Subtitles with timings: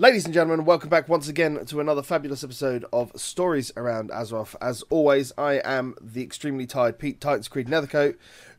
[0.00, 4.56] Ladies and gentlemen, welcome back once again to another fabulous episode of Stories Around Azeroth.
[4.58, 8.16] As always, I am the extremely tired Pete Titans Creed Nethercoat,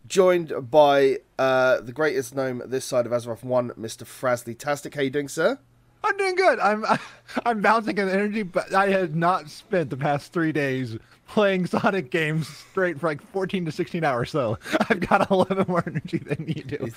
[0.08, 4.04] joined by uh, the greatest gnome this side of Azeroth 1, Mr.
[4.04, 4.94] Frasley Tastic.
[4.94, 5.58] How you doing, sir?
[6.04, 6.60] I'm doing good.
[6.60, 6.86] I'm
[7.46, 12.12] I'm bouncing on energy, but I had not spent the past three days playing Sonic
[12.12, 14.30] games straight for like 14 to 16 hours.
[14.30, 14.60] So
[14.92, 16.92] I've got a little bit more energy than you do.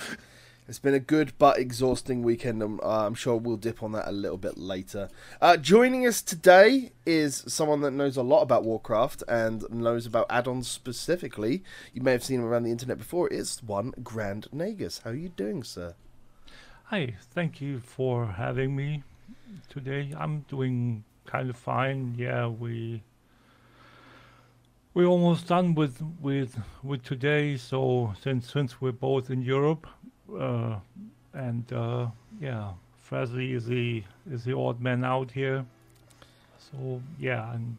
[0.67, 2.63] It's, been a good but exhausting weekend.
[2.63, 5.09] I'm, uh, I'm sure we'll dip on that a little bit later.
[5.39, 10.25] Uh, joining us today is someone that knows a lot about Warcraft and knows about
[10.29, 11.63] add-ons specifically.
[11.93, 13.31] You may have seen him around the internet before.
[13.31, 15.03] It's one Grand Nagus.
[15.03, 15.93] How are you doing, sir?
[16.85, 19.03] Hi, thank you for having me
[19.69, 20.13] today.
[20.17, 22.15] I'm doing kind of fine.
[22.17, 23.03] Yeah, we
[24.95, 27.57] we're almost done with with with today.
[27.57, 29.87] So since since we're both in Europe,
[30.33, 30.77] uh,
[31.33, 32.07] and uh,
[32.39, 32.71] yeah,
[33.09, 35.65] Frasley is the is the odd man out here.
[36.57, 37.77] So yeah, and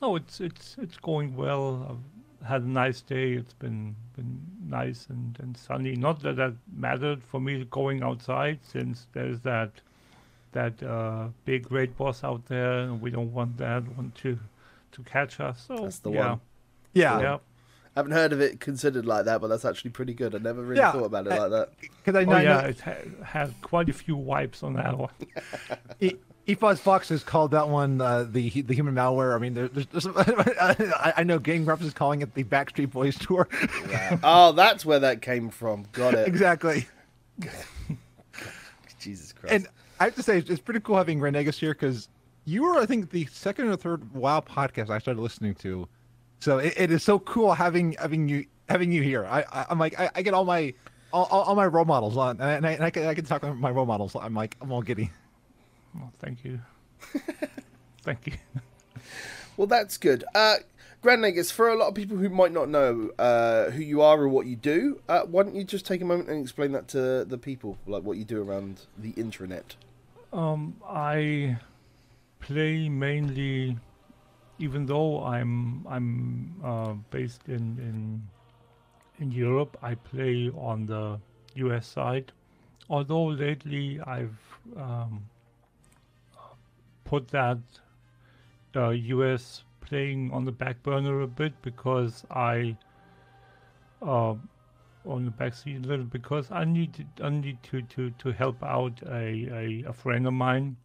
[0.00, 1.86] no, it's it's it's going well.
[1.90, 3.32] I've had a nice day.
[3.32, 5.96] It's been been nice and, and sunny.
[5.96, 9.70] Not that that mattered for me going outside, since there's that
[10.52, 14.38] that uh, big raid boss out there, and we don't want that one to
[14.92, 15.64] to catch us.
[15.66, 16.40] So That's the yeah, one.
[16.92, 17.38] Yeah, yeah.
[17.94, 20.34] I haven't heard of it considered like that, but that's actually pretty good.
[20.34, 21.68] I never really Yeah, thought about it I- like that.
[21.80, 25.10] because I Oh know, yeah, it ha- had quite a few wipes on that one.
[26.00, 26.16] E-
[26.48, 29.34] Efos Fox has called that one uh, the the human malware.
[29.36, 32.90] I mean, there, there's, there's I, I know Game Grumps is calling it the Backstreet
[32.90, 33.46] Boys tour.
[34.24, 35.84] oh, that's where that came from.
[35.92, 36.26] Got it.
[36.32, 36.86] exactly.
[38.98, 39.54] Jesus Christ.
[39.54, 39.68] And
[40.00, 42.08] I have to say, it's pretty cool having Renegas here because
[42.44, 45.88] you were, I think, the second or third WoW podcast I started listening to.
[46.42, 49.24] So it, it is so cool having having you having you here.
[49.24, 50.74] I, I I'm like I, I get all my
[51.12, 53.44] all, all, all my role models on, and I, and I can I can talk
[53.44, 54.16] about my role models.
[54.20, 55.12] I'm like I'm all giddy.
[55.96, 56.58] Oh, thank you,
[58.02, 58.32] thank you.
[59.56, 60.24] Well, that's good.
[60.34, 60.56] Uh,
[61.00, 64.20] Grand Nagus, for a lot of people who might not know uh, who you are
[64.20, 66.88] or what you do, uh, why don't you just take a moment and explain that
[66.88, 69.76] to the people, like what you do around the intranet?
[70.32, 71.58] Um, I
[72.40, 73.78] play mainly,
[74.62, 78.22] even though I'm I'm uh, based in in
[79.18, 79.76] in Europe.
[79.82, 81.18] I play on the
[81.56, 81.86] U.S.
[81.86, 82.30] side,
[82.88, 84.38] although lately I've
[84.76, 85.24] um,
[87.04, 87.58] put that
[88.76, 89.64] uh, U.S.
[89.80, 92.76] playing on the back burner a bit because I.
[94.00, 94.34] Uh,
[95.04, 98.62] on the backseat a little because I need to, I need to, to, to help
[98.62, 100.76] out a, a, a friend of mine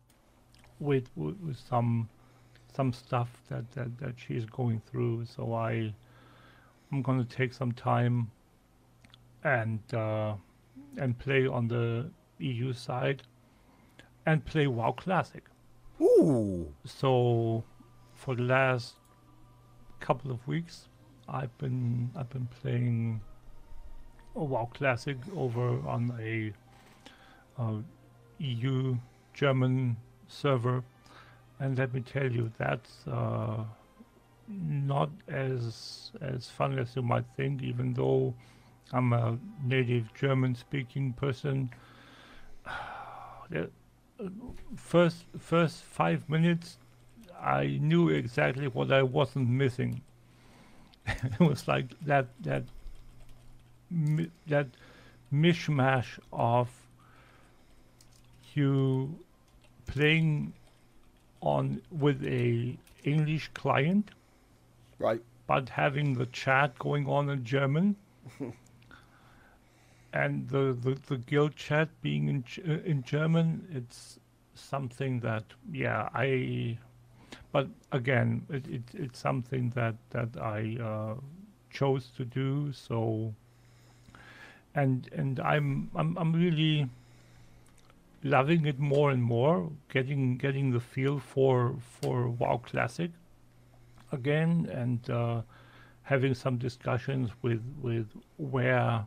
[0.79, 2.09] with, with with some
[2.77, 5.25] some stuff that, that, that she's going through.
[5.25, 5.93] So I
[6.91, 8.31] I'm gonna take some time
[9.43, 10.35] and uh,
[10.97, 13.23] and play on the EU side
[14.25, 15.43] and play WoW Classic.
[15.99, 16.71] Ooh.
[16.85, 17.63] So
[18.13, 18.94] for the last
[19.99, 20.88] couple of weeks,
[21.27, 23.21] I've been I've been playing
[24.35, 26.53] a WoW Classic over on a
[27.59, 27.81] uh,
[28.38, 28.97] EU
[29.33, 30.83] German server,
[31.59, 33.63] and let me tell you, that's uh,
[34.47, 37.63] not as as fun as you might think.
[37.63, 38.34] Even though
[38.91, 41.69] I'm a native German-speaking person,
[43.50, 43.69] the
[44.75, 46.78] first first five minutes
[47.40, 50.01] I knew exactly what I wasn't missing.
[51.07, 52.63] it was like that that
[54.47, 54.68] that
[55.34, 56.69] mishmash of
[58.53, 59.19] you
[59.85, 60.53] playing
[61.42, 64.12] on with a English client,
[65.00, 65.22] Right.
[65.48, 67.96] but having the chat going on in German.
[70.14, 74.20] And the, the, the guild chat being in uh, in German, it's
[74.56, 76.78] something that yeah I
[77.52, 81.16] but again, it, it, it's something that that I uh,
[81.69, 82.72] chose to do.
[82.74, 83.34] So,
[84.75, 86.90] and and I'm I'm I'm really
[88.23, 89.72] loving it more and more.
[89.89, 93.12] Getting getting the feel for for WoW Classic
[94.12, 95.42] again, and uh,
[96.03, 98.07] having some discussions with with
[98.38, 99.06] where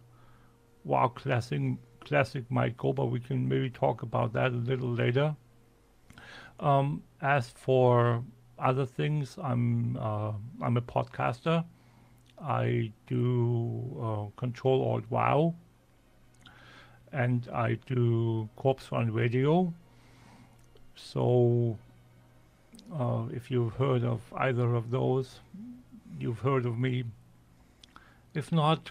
[0.85, 1.61] WoW Classic
[2.01, 2.93] Classic might go.
[2.93, 5.37] But we can maybe talk about that a little later.
[6.59, 8.23] Um, as for
[8.59, 10.33] other things, I'm uh,
[10.63, 11.65] I'm a podcaster.
[12.43, 15.55] I do uh, Control Alt Wow,
[17.13, 19.73] and I do Corpse Run Radio.
[20.95, 21.79] So,
[22.93, 25.41] uh, if you've heard of either of those,
[26.19, 27.05] you've heard of me.
[28.35, 28.91] If not,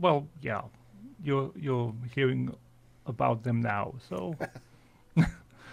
[0.00, 0.62] well, yeah,
[1.22, 2.54] you're you're hearing
[3.06, 3.94] about them now.
[4.08, 4.36] So.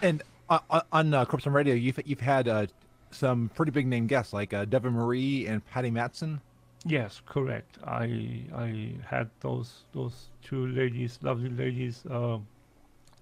[0.02, 2.66] And on, on uh, Corpse Run Radio, you've you've had uh,
[3.10, 6.40] some pretty big name guests like uh, Devin Marie and Patty Mattson.
[6.86, 7.78] Yes, correct.
[7.86, 12.38] I I had those those two ladies, lovely ladies, uh,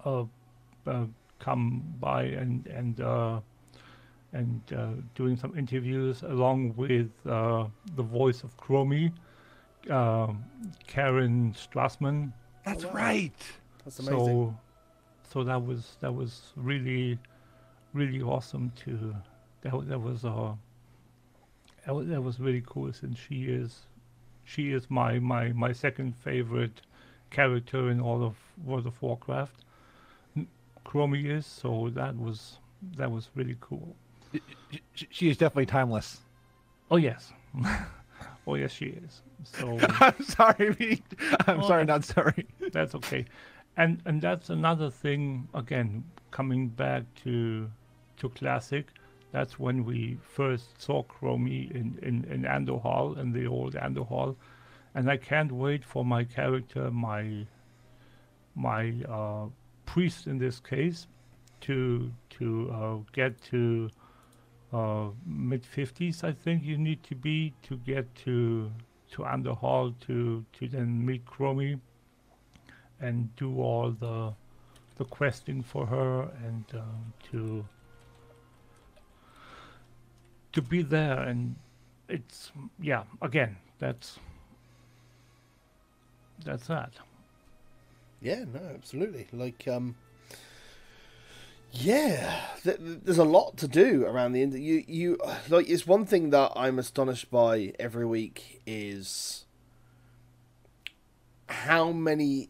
[0.03, 0.25] uh,
[0.85, 1.05] uh,
[1.39, 3.39] come by and and uh,
[4.33, 7.65] and uh, doing some interviews along with uh,
[7.95, 9.11] the voice of Chromie,
[9.89, 10.43] um
[10.87, 12.33] Karen Strassman.
[12.65, 12.91] That's wow.
[12.93, 13.39] right.
[13.85, 14.17] That's amazing.
[14.17, 14.57] So
[15.31, 17.17] so that was that was really
[17.93, 19.15] really awesome to
[19.61, 20.53] that that was uh
[21.85, 23.81] that was, that was really cool since she is
[24.45, 26.81] she is my my my second favorite
[27.29, 28.35] character in all of
[28.65, 29.63] World of Warcraft.
[30.85, 32.57] Chromie is so that was
[32.97, 33.95] that was really cool.
[34.93, 36.19] She, she is definitely timeless.
[36.91, 37.31] Oh yes.
[38.47, 39.21] oh yes she is.
[39.43, 41.01] So I'm sorry.
[41.47, 42.45] I'm Oh, sorry, not sorry.
[42.71, 43.25] that's okay
[43.77, 47.69] and and that's another thing again coming back to
[48.17, 48.87] to classic
[49.33, 54.35] that's when we first saw Chromie in, in, in Andorhal, in the old Andorhal.
[54.93, 57.47] And I can't wait for my character, my
[58.55, 59.47] my uh,
[59.87, 61.07] priest in this case,
[61.61, 63.89] to to uh, get to
[64.71, 66.23] uh, mid fifties.
[66.23, 68.71] I think you need to be to get to
[69.13, 71.79] to Andorhal to to then meet Chromie
[72.99, 74.33] and do all the
[74.97, 76.83] the questing for her and uh,
[77.31, 77.65] to
[80.53, 81.55] to be there and
[82.07, 84.19] it's yeah again that's
[86.45, 86.91] that's that
[88.21, 89.27] Yeah, no, absolutely.
[89.33, 89.95] Like, um,
[91.71, 94.53] yeah, th- th- there's a lot to do around the end.
[94.53, 95.17] You, you
[95.49, 99.45] like, it's one thing that I'm astonished by every week is
[101.47, 102.49] how many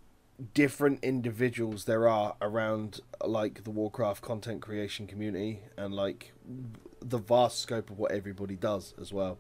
[0.54, 6.34] different individuals there are around like the Warcraft content creation community and like
[7.04, 9.38] the vast scope of what everybody does as well.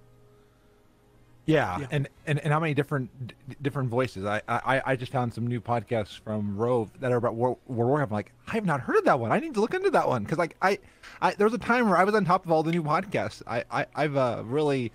[1.45, 1.87] Yeah, Yeah.
[1.91, 4.23] And, and and how many different d- different voices?
[4.23, 7.87] I, I I just found some new podcasts from Rove that are about War, War
[7.87, 8.11] Warcraft.
[8.11, 9.31] I'm like, I have not heard of that one.
[9.33, 10.79] I need to look into that one because like I,
[11.21, 13.41] I there was a time where I was on top of all the new podcasts.
[13.45, 14.93] I, I I've uh, really,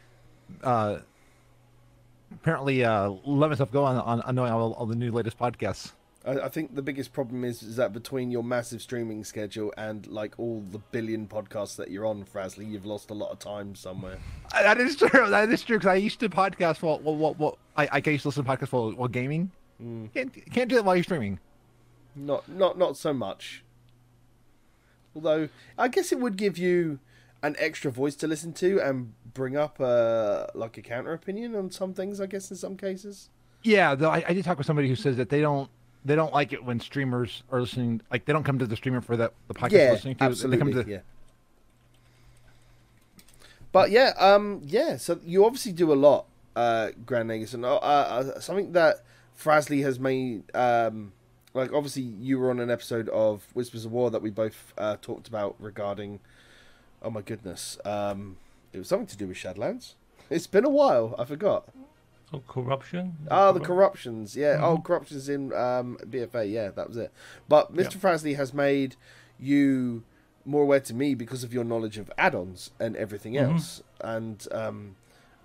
[0.63, 1.01] uh,
[2.33, 5.93] apparently uh, let myself go on on, on knowing all, all the new latest podcasts.
[6.29, 10.07] I, I think the biggest problem is is that between your massive streaming schedule and
[10.07, 13.75] like all the billion podcasts that you're on, Frasley, you've lost a lot of time
[13.75, 14.19] somewhere.
[14.53, 15.09] Uh, That is true.
[15.31, 15.79] That is true.
[15.79, 18.51] Because I used to podcast while while, while, while I I used to listen to
[18.51, 19.51] podcasts while, while gaming.
[20.15, 21.39] Can't can't do it while you're streaming.
[22.15, 23.65] Not not not so much.
[25.15, 25.49] Although
[25.79, 26.99] I guess it would give you
[27.43, 31.71] an extra voice to listen to and bring up a like a counter opinion on
[31.71, 32.21] some things.
[32.21, 33.31] I guess in some cases.
[33.63, 35.69] Yeah, though I, I did talk with somebody who says that they don't
[36.05, 38.01] they don't like it when streamers are listening.
[38.11, 40.25] Like they don't come to the streamer for that the podcast yeah, listening to.
[40.25, 40.57] absolutely.
[40.57, 41.01] They come to, Yeah.
[43.73, 44.97] But yeah, um, yeah.
[44.97, 49.05] So you obviously do a lot, uh, Grand Nagus, and uh, uh, something that
[49.39, 50.45] Frasley has made.
[50.55, 51.13] Um,
[51.55, 54.97] like obviously, you were on an episode of Whispers of War that we both uh,
[55.01, 56.21] talked about regarding.
[57.03, 58.37] Oh my goodness, um,
[58.73, 59.95] it was something to do with Shadlands.
[60.31, 61.15] It's been a while.
[61.19, 61.69] I forgot.
[62.33, 64.37] Oh, corruption Oh, the corruptions.
[64.37, 64.59] Yeah.
[64.63, 64.85] Oh, Mhm.
[64.85, 66.51] corruptions in um, BFA.
[66.51, 67.13] Yeah, that was it.
[67.49, 67.97] But Mr.
[67.99, 68.97] Frasley has made
[69.39, 70.05] you
[70.45, 73.53] more aware to me because of your knowledge of add-ons and everything Mhm.
[73.53, 73.83] else.
[74.01, 74.97] And um,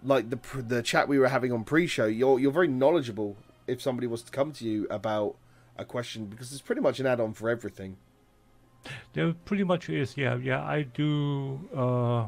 [0.04, 3.36] like the the chat we were having on pre-show, you're you're very knowledgeable.
[3.68, 5.36] If somebody was to come to you about
[5.78, 7.98] a question, because it's pretty much an add-on for everything.
[9.14, 10.62] There pretty much is, yeah, yeah.
[10.62, 12.28] I do uh,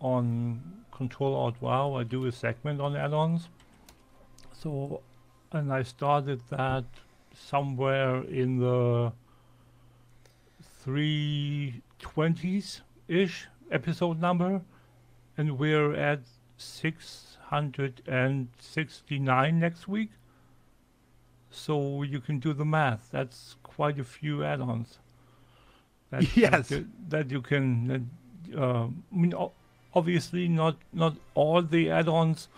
[0.00, 1.94] on Control Alt Wow.
[1.94, 3.48] I do a segment on add-ons.
[4.62, 5.00] So,
[5.52, 6.84] and I started that
[7.34, 9.12] somewhere in the
[10.82, 14.60] three twenties ish episode number,
[15.36, 16.20] and we're at
[16.56, 20.10] six hundred and sixty-nine next week.
[21.50, 23.08] So you can do the math.
[23.10, 24.98] That's quite a few add-ons.
[26.10, 26.70] That, that Yes.
[26.70, 27.86] you- That, you can.
[27.88, 28.02] That,
[28.60, 29.34] uh, I mean,
[29.94, 32.48] obviously, not not all the add-ons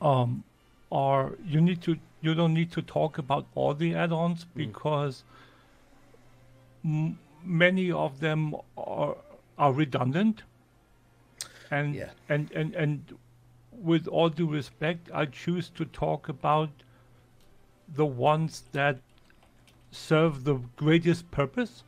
[0.00, 0.44] um,
[0.90, 1.32] are.
[1.44, 1.98] You need to.
[2.20, 4.48] You don't need to talk about all the add-ons mm.
[4.54, 5.22] because
[6.84, 9.16] m- many of them are
[9.56, 10.42] are redundant.
[11.70, 12.10] And Yeah.
[12.28, 13.18] and and and
[13.72, 16.70] with all due respect, I choose to talk about
[17.94, 19.00] the ones that
[19.90, 21.84] serve the greatest purpose.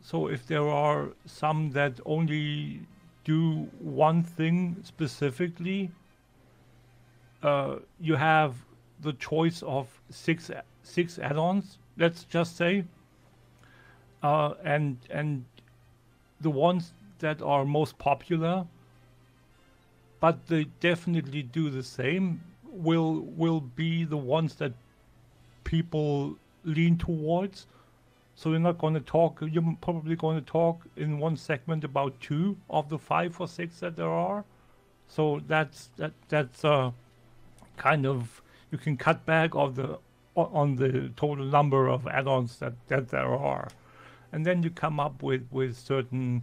[0.00, 2.86] So if there are some that only
[3.24, 5.90] do one thing specifically,
[7.44, 8.56] uh, you have
[9.02, 10.50] the choice of six
[10.82, 11.78] six add-ons.
[11.98, 12.86] Let's just say.
[14.22, 15.44] uh, and and
[16.40, 18.66] the ones that are most popular,
[20.20, 22.42] but they definitely do the same.
[22.64, 24.74] Will will be the ones that
[25.64, 27.66] people lean towards.
[28.34, 29.40] So you're not going to talk.
[29.42, 33.80] You're probably going to talk in one segment about two of the five or six
[33.80, 34.44] that there are.
[35.08, 36.92] So that's that that's uh,
[37.76, 39.98] kind of you can cut back on the
[40.36, 43.68] on the total number of add-ons that, that there are,
[44.32, 46.42] and then you come up with with certain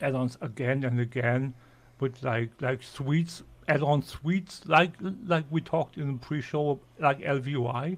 [0.00, 1.54] add-ons again and again,
[1.98, 4.92] with like like suites add-on suites like
[5.26, 7.96] like we talked in the pre-show like ElvUI,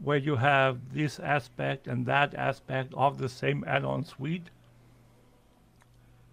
[0.00, 4.50] where you have this aspect and that aspect of the same add-on suite,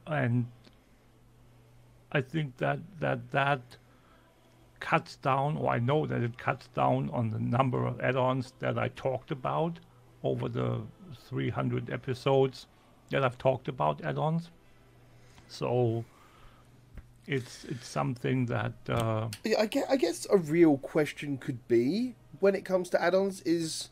[0.08, 0.48] and
[2.12, 3.62] I think that that that
[4.82, 8.78] cuts down, or I know that it cuts down on the number of add-ons that
[8.78, 9.80] I talked about
[10.24, 10.82] over the
[11.30, 12.68] 300 episodes
[13.10, 14.50] that I've talked about add-ons.
[15.48, 16.04] So
[17.28, 22.56] it's it's something that uh, I guess, I guess a real question could be when
[22.56, 23.90] it comes to add-ons is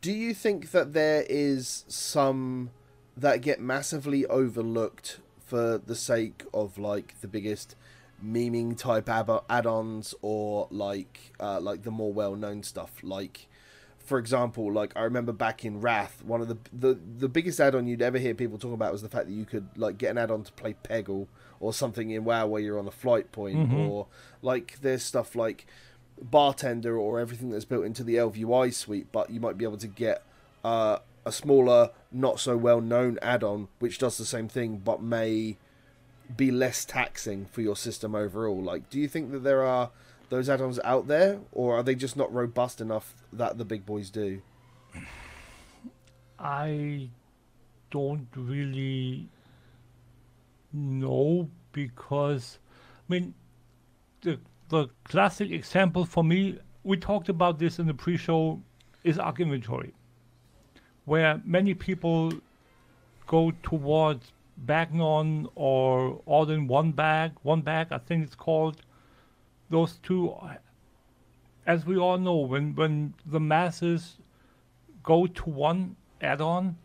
[0.00, 2.70] do you think that there is some
[3.16, 7.76] that get massively overlooked for the sake of like the biggest
[8.24, 13.48] memeing type add-ons or like uh, like the more well-known stuff like
[13.98, 17.86] for example like i remember back in wrath one of the the, the biggest add-on
[17.86, 20.18] you'd ever hear people talk about was the fact that you could like get an
[20.18, 21.26] add-on to play peggle
[21.60, 23.88] or something in wow where you're on a flight point Mhm.
[23.88, 24.06] or
[24.42, 25.66] like there's stuff like
[26.20, 29.88] bartender or everything that's built into the ElvUI suite but you might be able to
[29.88, 30.22] get
[30.64, 35.56] uh, a smaller not so well known add-on which does the same thing but may
[36.36, 38.62] be less taxing for your system overall.
[38.62, 39.90] Like, do you think that there are
[40.30, 44.10] those add-ons out there, or are they just not robust enough that the big boys
[44.10, 44.42] do?
[46.38, 47.08] I
[47.90, 49.28] don't really
[50.72, 52.58] know because
[53.08, 53.34] I mean
[54.22, 54.38] the
[54.68, 58.60] the classic example for me we talked about this in the pre-show
[59.04, 59.92] is ArkInventory
[61.04, 62.32] where many people
[63.26, 68.82] go towards Bagnon or all in one bag one bag I think it's called
[69.70, 70.34] those two
[71.66, 74.18] as we all know when when the masses
[75.02, 76.76] go to one add-on,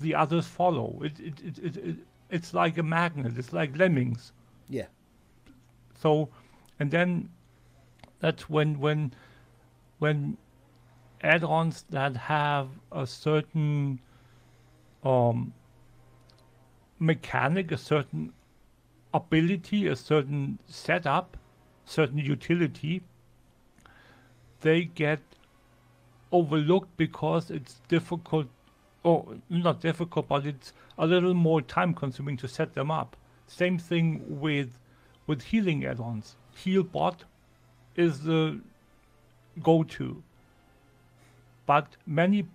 [0.00, 1.00] the others follow.
[1.02, 1.96] It, it, it, it, it,
[2.30, 3.32] it's like a magnet.
[3.36, 4.32] It's like lemmings.
[4.68, 4.86] Yeah,
[6.00, 6.28] So,
[6.78, 7.30] and then
[8.20, 9.12] that's when when
[9.98, 10.38] when
[11.22, 14.00] add-ons that have a certain
[15.04, 15.52] um,
[17.02, 18.32] mechanic, a certain
[19.12, 21.36] ability, a certain setup,
[21.84, 23.02] certain utility,
[24.60, 25.20] they get
[26.30, 28.46] overlooked because it's difficult
[29.02, 33.16] or not difficult but it's a little more time consuming to set them up.
[33.48, 34.78] Same thing with
[35.26, 36.36] with healing add-ons.
[36.56, 37.24] Healbot
[37.96, 38.60] is the
[39.62, 40.22] go-to.
[41.66, 42.46] But many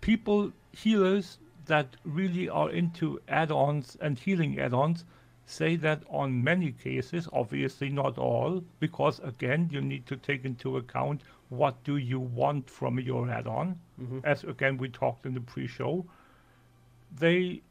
[0.00, 1.38] people healers
[1.70, 5.04] that really are into add-ons and healing add-ons
[5.46, 10.76] say that on many cases obviously not all because again you need to take into
[10.76, 13.78] account what do you want from your add-on.
[14.00, 14.18] Mm-hmm.
[14.24, 16.04] As again we talked in the pre-show
[17.18, 17.62] they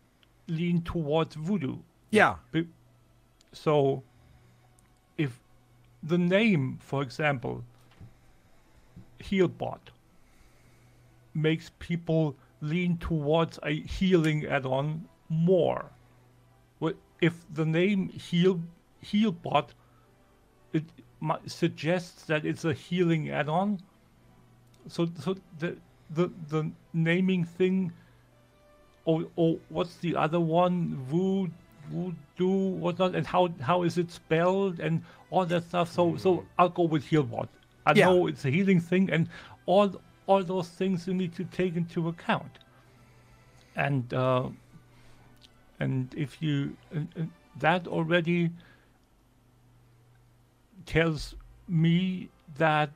[0.48, 1.79] lean towards VuhDo.
[2.12, 2.36] Yeah.
[3.53, 4.03] So
[5.18, 5.39] if
[6.03, 7.63] the name for example
[9.22, 9.79] healbot
[11.34, 15.91] makes people lean towards a healing add-on more.
[17.21, 18.61] If the name heal
[19.03, 19.69] healbot
[20.71, 20.85] it
[21.47, 23.79] suggests that it's a healing add-on.
[24.87, 25.75] So so the
[26.09, 27.91] the the naming thing
[29.05, 30.95] or or what's the other one?
[31.09, 31.49] Voo
[31.91, 34.79] VuhDo whatnot and how how is it spelled?
[34.79, 35.91] And all that stuff.
[35.91, 36.45] So so hmm.
[36.57, 37.49] i'll go with healbot.
[37.85, 38.05] I Yeah.
[38.05, 39.27] know it's a healing thing and
[39.65, 42.59] all all those things you need to take into account.
[43.75, 44.50] And uh
[45.79, 46.77] and if you
[47.59, 48.51] that already
[50.86, 51.36] tells
[51.67, 52.91] me that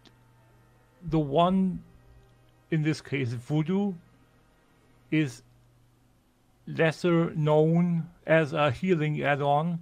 [1.10, 1.82] the one
[2.70, 3.96] in this case VuhDo
[5.12, 5.42] is
[6.68, 9.80] lesser known as a healing add-on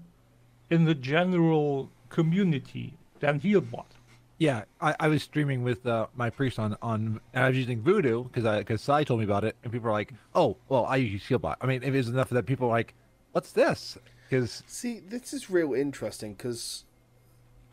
[0.70, 4.01] in the general community than healbot
[4.42, 7.22] Yeah, I, I was streaming with uh, my priest on on.
[7.36, 9.90] And I was using VuhDo because I because Sai told me about it, and people
[9.90, 12.72] are like, "Oh, well, I use Shieldbot." I mean, if it's enough that people are
[12.72, 12.96] like,
[13.34, 16.86] "What's this?" Because See, this is real interesting because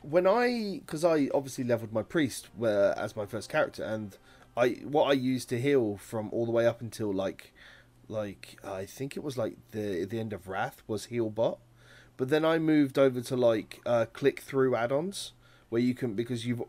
[0.02, 4.18] when I, because I obviously leveled my priest where as my first character, and
[4.54, 7.54] I what I used to heal from all the way up until like
[8.08, 11.60] like I think it was like the the end of Wrath was Healbot,
[12.18, 15.32] but then I moved over to like uh, click through add-ons
[15.70, 16.62] where you can because you've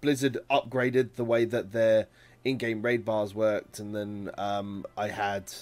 [0.00, 2.08] Blizzard upgraded the way that their
[2.44, 5.52] in-game raid bars worked, and then um, I had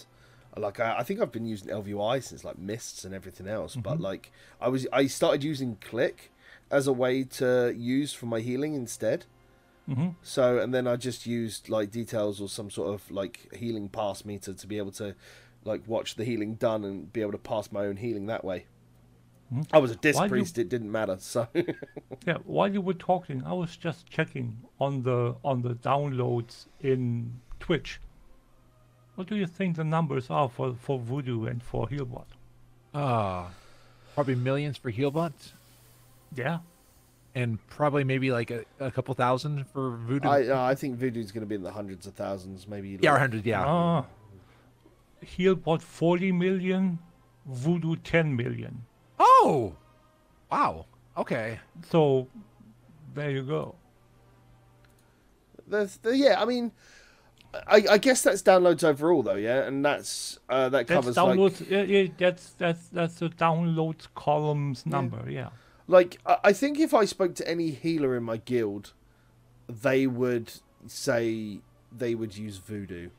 [0.56, 4.00] like I, I think I've been using ElvUI since like mists and everything else, but
[4.00, 4.30] like
[4.60, 6.30] I was I started using Clique
[6.70, 9.26] as a way to use for my healing instead.
[9.86, 13.88] hmm So and then I just used like details or some sort of like healing
[13.88, 15.14] pass meter to be able to
[15.64, 18.66] like watch the healing done and be able to pass my own healing that way.
[19.54, 19.66] Mhm.
[19.72, 21.16] I was a disc Why do- priest; it didn't matter.
[21.20, 21.46] So
[22.26, 27.40] Yeah, while you were talking, I was just checking on the on the downloads in
[27.60, 28.00] Twitch.
[29.14, 32.26] What do you think the numbers are for, for VuhDo and for Healbot?
[32.92, 33.50] Ah,
[34.14, 35.32] probably millions for Healbot,
[36.34, 36.58] Yeah.
[37.34, 40.26] and probably maybe like a, a couple thousand for VuhDo.
[40.26, 42.98] I uh, I think VuhDo's going to be in the hundreds of thousands, maybe.
[43.00, 43.46] yeah, or like- hundred.
[43.46, 43.64] Yeah.
[43.64, 44.04] Ah.
[45.24, 46.98] Healbot 40 million,
[47.50, 48.82] VuhDo 10 million.
[49.18, 49.74] Oh,
[50.50, 50.86] wow.
[51.16, 51.60] Okay.
[51.90, 52.28] So
[53.14, 53.74] there you go.
[55.66, 56.72] There's, the, yeah, I mean,
[57.66, 61.36] I, I guess that's downloads overall though, yeah, and that's uh, that That's covers like
[61.38, 61.70] downloads.
[61.70, 65.24] yeah, yeah, that's that's that's the downloads columns number.
[65.30, 65.50] Yeah.
[65.86, 68.92] like I I think if I spoke to any healer in my guild,
[69.68, 70.52] they would
[70.86, 71.60] say
[71.96, 73.10] they would use VuhDo.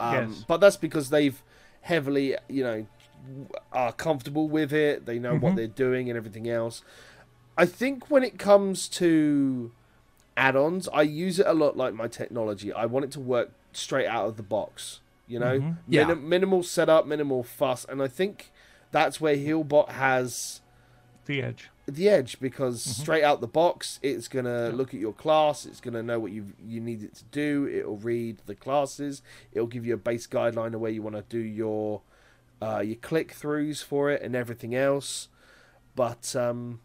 [0.00, 0.44] Um, Yes.
[0.46, 1.42] But that's because they've
[1.82, 2.86] heavily, you know,
[3.72, 5.06] are comfortable with it.
[5.06, 5.56] They know what Mhm.
[5.56, 6.82] they're doing and everything else.
[7.56, 9.72] I think when it comes to
[10.36, 12.72] add-ons, I use it a lot like my technology.
[12.72, 15.00] I want it to work straight out of the box.
[15.26, 15.76] You know, Mhm.
[15.88, 16.06] Yeah.
[16.06, 18.52] Minim- minimal setup, minimal fuss, and I think
[18.92, 20.60] that's where Healbot has
[21.26, 21.70] The edge.
[21.86, 23.02] the edge because Mm-hmm.
[23.02, 26.52] straight out the box it's gonna look at your class it's gonna know what you
[26.64, 30.72] you need it to do it'll read the classes it'll give you a base guideline
[30.74, 32.02] of where you want to do your
[32.62, 35.28] uh, your click throughs for it and everything else
[35.94, 36.80] but um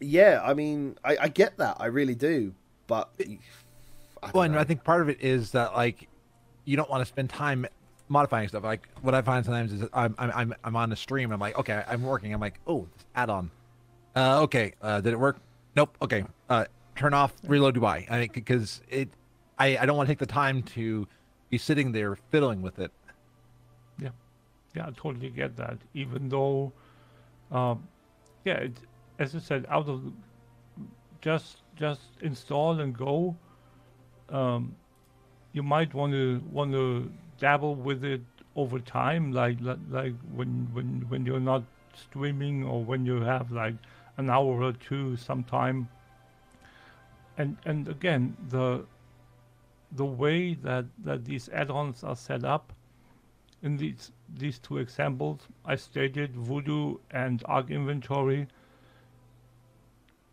[0.00, 2.54] yeah i mean i, I get that i really do
[2.86, 3.10] but
[4.22, 4.58] I Well, and.
[4.58, 6.08] I think part of it is that like
[6.64, 7.66] you don't want to spend time
[8.08, 8.64] modifying stuff.
[8.64, 11.32] Like what I find sometimes is that I'm I'm I'm, I'm on the stream.
[11.32, 12.32] I'm like, okay, I'm working.
[12.32, 13.50] I'm like, oh, this add-on.
[14.14, 15.38] Uh, okay, uh, did it work?
[15.74, 15.96] Nope.
[16.00, 16.64] Okay, uh,
[16.96, 18.10] turn off reload Dubai.
[18.10, 19.08] I think because it,
[19.58, 21.06] I I don't want to take the time to
[21.50, 22.90] be sitting there fiddling with it.
[24.76, 25.78] Yeah, I totally get that.
[25.94, 26.72] Even though,
[27.50, 27.88] um,
[28.44, 28.72] yeah, it,
[29.18, 30.12] as I said, out of
[31.20, 33.36] just just install and go.
[34.28, 34.74] Um,
[35.52, 38.20] you might want to want to dabble with it
[38.54, 41.62] over time, like like, like when when when you're not
[41.94, 43.74] streaming or when you have like
[44.18, 45.88] an hour or two sometime.
[47.38, 48.84] And and again, the
[49.92, 52.72] the way that that these add-ons are set up
[53.66, 58.46] in these these two examples I stated, VuhDo and ArkInventory,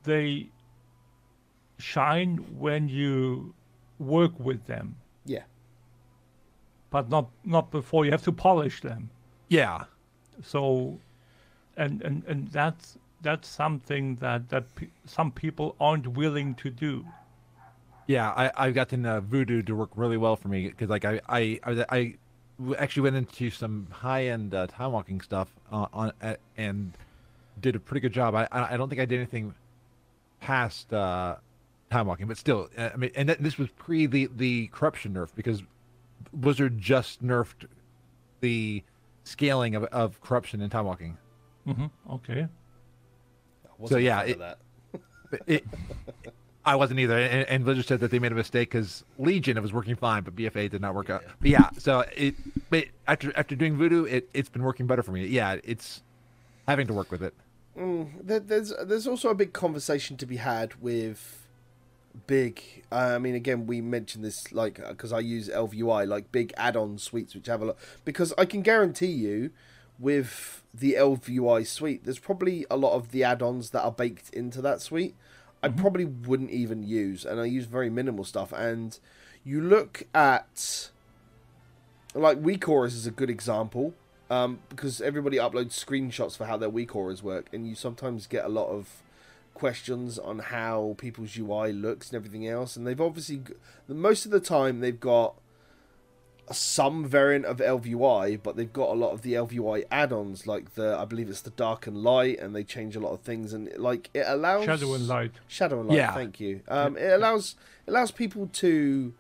[0.04, 0.48] they
[1.78, 3.54] shine when you
[4.00, 5.43] work with them, yeah
[6.93, 9.10] but not not before you have to polish them.
[9.50, 9.86] Yeah.
[10.43, 11.00] So,
[11.76, 17.04] and and and that's that's something that that pe- some people aren't willing to do.
[18.06, 21.19] Yeah, I I've gotten uh, VuhDo to work really well for me because like I
[21.28, 22.15] I I,
[22.60, 26.36] I w- actually went into some high end uh, time walking stuff uh, on uh,
[26.58, 26.94] and
[27.60, 28.36] did a pretty good job.
[28.36, 29.54] I I I don't think I did anything
[30.39, 31.38] past uh,
[31.89, 35.13] time walking, but still, uh, I mean, and th- this was pre the the corruption
[35.13, 35.63] nerf because
[36.34, 37.68] Blizzard just nerfed
[38.42, 38.84] the
[39.24, 41.18] scaling of of corruption in time walking.
[41.66, 42.48] hmm Okay.
[43.86, 45.66] So yeah, fan of it- it,
[46.65, 49.62] I wasn't either, and, and Blizzard said that they made a mistake because Legion it
[49.62, 51.23] was working fine, but BFA did not work out.
[51.41, 52.36] But yeah, so it,
[52.69, 55.26] but after after doing VuhDo, it it's been working better for me.
[55.28, 56.02] Yeah, it's
[56.67, 57.34] having to work with it.
[57.78, 61.47] Mm, there, there's there's also a big conversation to be had with
[62.28, 62.62] big.
[62.91, 66.97] I mean, again, we mentioned this like uh, because I use ElvUI like big add-on
[66.97, 69.52] suites which have a lot because I can guarantee you
[69.99, 74.62] with the ElvUI suite, there's probably a lot of the add-ons that are baked into
[74.62, 75.15] that suite.
[75.63, 78.52] I probably wouldn't even use, and I use very minimal stuff.
[78.52, 78.99] And
[79.45, 80.89] you look at
[82.13, 83.93] like WeakAuras is a good example
[84.30, 88.49] um, because everybody uploads screenshots for how their WeakAuras work, and you sometimes get a
[88.49, 89.02] lot of
[89.54, 92.76] questions on how people's UI looks and everything else.
[92.76, 93.41] And they've obviously
[93.88, 95.36] most of the time they've got
[96.51, 100.97] some variant of ElvUI, but they've got a lot of the ElvUI add-ons, like the
[100.97, 103.71] I believe it's the dark and light, and they change a lot of things, and
[103.77, 105.32] like it allows Shadow and light.
[105.47, 105.97] Shadow and Light.
[105.97, 106.13] Yeah.
[106.13, 106.62] Thank you.
[106.67, 107.56] Um, it allows
[107.88, 109.13] it allows people to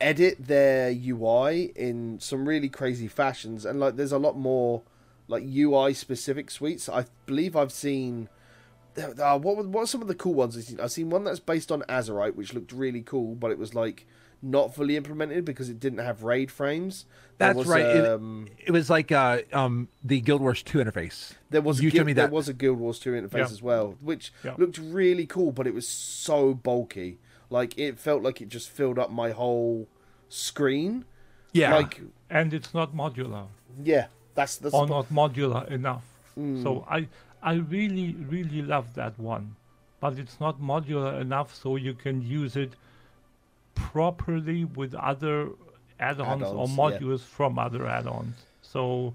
[0.00, 4.82] edit their UI in some really crazy fashions, and like there's a lot more
[5.28, 6.88] like UI specific suites.
[6.88, 8.28] I believe I've seen.
[8.98, 10.80] Uh, what what are some of the cool ones I've seen?
[10.80, 14.06] I've seen one that's based on Azerite, which looked really cool, but it was like
[14.42, 17.04] not fully implemented because it didn't have RAID frames.
[17.38, 17.84] There That's was, right.
[17.84, 21.32] It- Um, It was like uh, um, the Guild Wars 2 interface.
[21.50, 22.32] there was a You Guild, showed me there that.
[22.32, 23.44] was a Guild Wars 2 interface Yeah.
[23.44, 24.54] as well, which Yeah.
[24.58, 27.18] looked really cool, but it was so bulky.
[27.50, 29.88] Like it felt like it just filled up my whole
[30.28, 31.04] screen.
[31.52, 31.74] Yeah.
[31.76, 32.00] Like
[32.30, 33.46] and it's not modular
[33.82, 36.04] yeah, that's that's or not modular enough.
[36.38, 36.62] Mm.
[36.62, 37.08] So I
[37.42, 39.56] I really really love that one,
[40.00, 42.74] but it's not modular enough so you can use it
[43.80, 45.50] properly with other
[45.98, 46.76] add-ons, or Add-ons, yeah.
[46.76, 48.36] modules from other add-ons.
[48.62, 49.14] So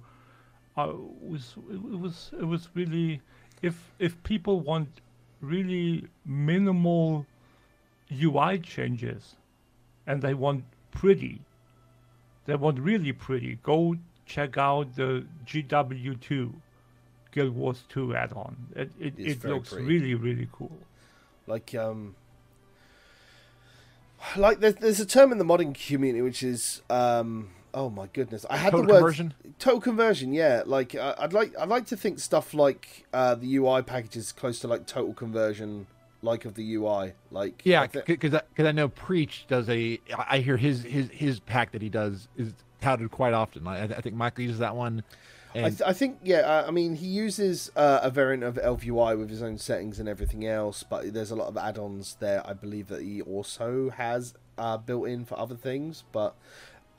[0.78, 3.22] I was it was it was really
[3.62, 4.90] if if people want
[5.42, 7.26] really minimal
[8.12, 9.36] UI changes
[10.08, 11.42] and they want pretty
[12.46, 16.54] they want really pretty go check out the GW2
[17.32, 19.86] Guild Wars 2 add-on it it, it looks pretty.
[19.86, 20.78] really really cool
[21.48, 22.16] like um
[24.38, 28.46] like there's, there's a term in the modding community which is um oh my goodness
[28.50, 29.34] i had Total the word conversion?
[29.60, 33.56] total conversion yeah like uh, i'd like i'd like to think stuff like uh the
[33.58, 35.88] ui package is close to like total conversion
[36.22, 40.00] like of the ui like Yeah, I thi- because I, I know Preach does a.
[40.28, 43.68] I hear his his his pack that he does is touted quite often.
[43.68, 45.04] I, I think Michael uses that one.
[45.56, 46.40] I, th- I think yeah.
[46.40, 50.10] Uh, I mean, he uses uh, a variant of ElvUI with his own settings and
[50.10, 52.46] everything else, but there's a lot of add-ons there.
[52.46, 56.36] I believe that he also has uh, built in for other things, but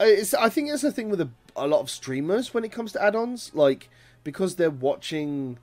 [0.01, 0.33] it's.
[0.35, 3.03] I think it's a thing with a, a lot of streamers when it comes to
[3.03, 3.91] add-ons, like
[4.25, 5.59] because they're watching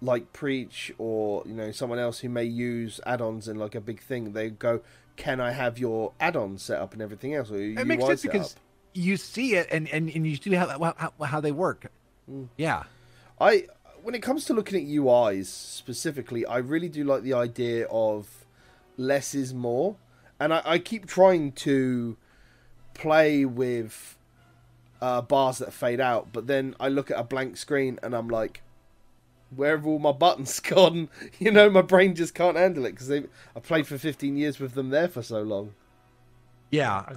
[0.00, 4.00] like preach or you know someone else who may use add-ons in like a big
[4.00, 4.80] thing they go
[5.16, 8.54] can i have your add-on set up and everything else or it makes sense because
[8.98, 11.90] you see it and and, and you see how, how how they work.
[12.30, 12.48] Mm.
[12.56, 12.84] Yeah.
[13.40, 13.66] I
[14.02, 18.46] when it comes to looking at UIs specifically, I really do like the idea of
[18.96, 19.96] less is more,
[20.40, 22.16] and I, I keep trying to
[22.94, 24.16] play with
[25.00, 28.28] uh, bars that fade out, but then I look at a blank screen and I'm
[28.28, 28.62] like,
[29.54, 31.08] where have all my buttons gone?
[31.38, 34.74] You know, my brain just can't handle it because I played for 15 years with
[34.74, 35.74] them there for so long.
[36.70, 36.92] Yeah.
[36.92, 37.14] I,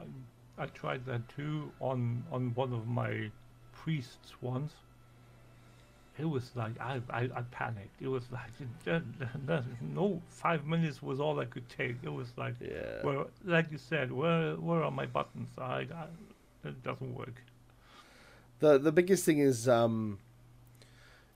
[0.00, 3.30] I, I tried that too on on one of my
[3.84, 4.72] priests once.
[6.18, 8.00] It was like I, I, I panicked.
[8.00, 8.50] It was like
[9.82, 11.96] no five minutes was all I could take.
[12.02, 13.02] It was like Yeah.
[13.02, 15.48] well, like you said, where where are my buttons?
[15.58, 16.06] I, I
[16.64, 17.42] it doesn't work.
[18.60, 20.18] The the biggest thing is um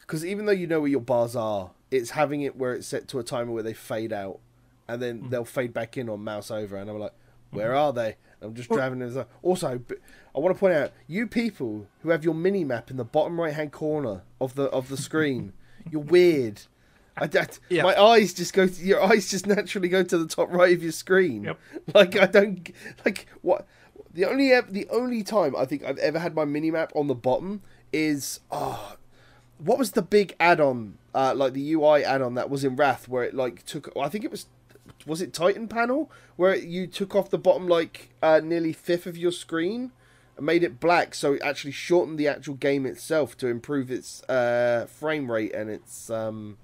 [0.01, 3.09] because even though you know where your bars are, it's having it where it's set
[3.09, 4.39] to a timer where they fade out,
[4.87, 7.13] and then they'll fade back in or mouse over, and I'm like,
[7.51, 8.17] where are they?
[8.41, 9.27] I'm just driving them.
[9.43, 9.81] Also,
[10.35, 13.41] I want to point out you people who have your mini map in the bottom
[13.41, 15.53] right hand corner of the of the screen,
[15.91, 16.63] you're weird.
[17.21, 17.83] I, that, Yeah.
[17.83, 18.67] My eyes just go.
[18.67, 21.45] To, your eyes just naturally go to the top right of your screen.
[21.45, 21.59] Yep.
[21.95, 22.71] Like I don't
[23.05, 23.67] like what.
[24.15, 27.15] The only the only time I think I've ever had my mini map on the
[27.15, 28.97] bottom is oh,
[29.59, 33.25] what was the big add-on uh, like the UI add-on that was in Wrath where
[33.25, 34.47] it like took I think it was
[35.07, 39.17] was it Titan panel where you took off the bottom like uh, nearly fifth of
[39.17, 39.93] your screen
[40.37, 44.23] and made it black so it actually shortened the actual game itself to improve its
[44.29, 46.59] uh, frame rate and its um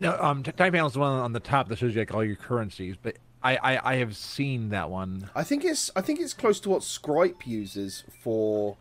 [0.00, 2.12] No, um, t- time panel is the one on the top that shows you like
[2.12, 5.30] all your currencies, but I, I, I have seen that one.
[5.34, 8.76] I think it's I think it's close to what Scripe uses for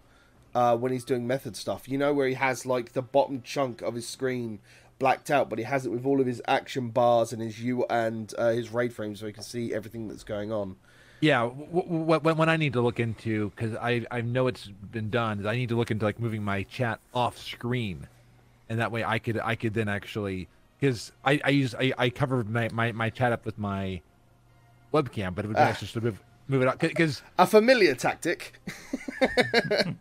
[0.55, 1.87] uh, when he's doing method stuff.
[1.87, 4.59] You know where he has like the bottom chunk of his screen
[4.99, 7.85] blacked out, but he has it with all of his action bars and his U
[7.89, 10.75] and uh, his raid frames, so he can see everything that's going on.
[11.21, 15.09] Yeah, w- w- when I need to look into because I I know it's been
[15.09, 15.39] done.
[15.39, 18.07] Is I need to look into like moving my chat off screen,
[18.69, 20.47] and that way I could I could then actually
[20.79, 24.01] because I I use I, I cover my, my my chat up with my
[24.93, 25.65] webcam, but it would be Ah.
[25.67, 28.59] nice just to move move it up because A familiar tactic.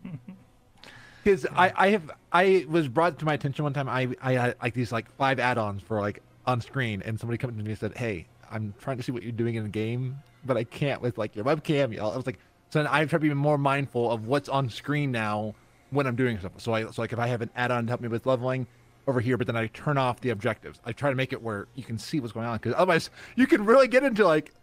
[1.25, 4.55] because I I have I was brought to my attention one time I I had
[4.61, 7.79] like these like five add-ons for like on screen and somebody came to me and
[7.79, 11.01] said hey I'm trying to see what you're doing in the game but I can't
[11.01, 14.11] with like your webcam know I was like so I try to be more mindful
[14.11, 15.55] of what's on screen now
[15.89, 18.01] when I'm doing stuff so I so like if I have an add-on to help
[18.01, 18.67] me with leveling
[19.07, 21.67] over here but then I turn off the objectives I try to make it where
[21.73, 24.53] you can see what's going on because otherwise you can really get into like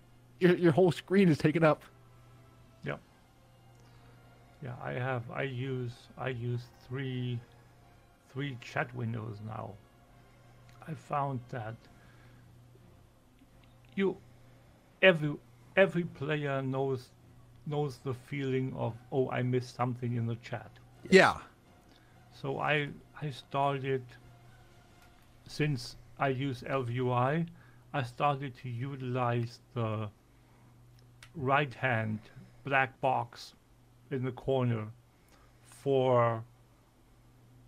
[0.42, 1.82] your your whole screen is taken up.
[4.62, 7.40] Yeah, I have I use I use three
[8.32, 9.72] three chat windows now.
[10.86, 11.74] I found that
[13.96, 14.16] you
[15.00, 15.34] every
[15.76, 17.08] every player knows
[17.66, 20.70] knows the feeling of oh I missed something in the chat.
[21.10, 21.38] Yeah.
[22.32, 22.88] So I
[23.20, 24.04] I started
[25.46, 27.46] since I use ElvUI,
[27.92, 30.08] I started to utilize the
[31.34, 32.20] right hand
[32.64, 33.54] black box
[34.12, 34.86] in the corner
[35.62, 36.44] for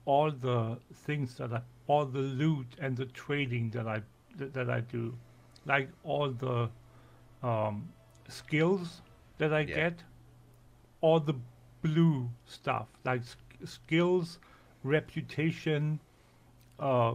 [0.04, 4.02] all the things that I all the loot and the trading that I
[4.36, 5.14] that, that I do,
[5.66, 6.68] like all the
[7.42, 7.88] um,
[8.28, 9.02] skills
[9.38, 9.74] that I Yeah.
[9.74, 10.02] get,
[11.00, 11.34] all the
[11.82, 14.38] blue stuff like sk- skills,
[14.82, 16.00] reputation,
[16.78, 17.14] uh,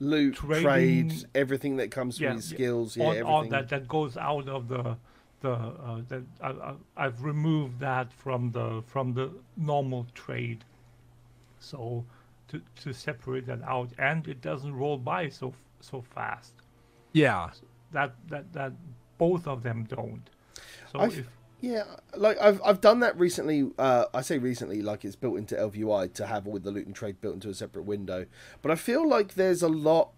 [0.00, 3.32] Loot, Trading- trade, everything that comes from yeah, yeah, skills, yeah, all, everything.
[3.32, 4.96] all that that goes out of the
[5.44, 10.64] the uh, that I, I, I've removed that from the from the normal trade,
[11.60, 12.04] so
[12.48, 16.52] to to separate that out, and it doesn't roll by so so fast.
[17.12, 17.50] Yeah.
[17.92, 18.72] That that that
[19.18, 20.28] both of them don't.
[20.90, 21.28] So I've- if
[21.60, 21.84] Yeah,
[22.16, 23.70] like I've I've done that recently.
[23.78, 26.94] Uh, I say recently, like it's built into ElvUI to have all the loot and
[26.94, 28.26] trade built into a separate window.
[28.62, 30.10] But I feel like there's a lot,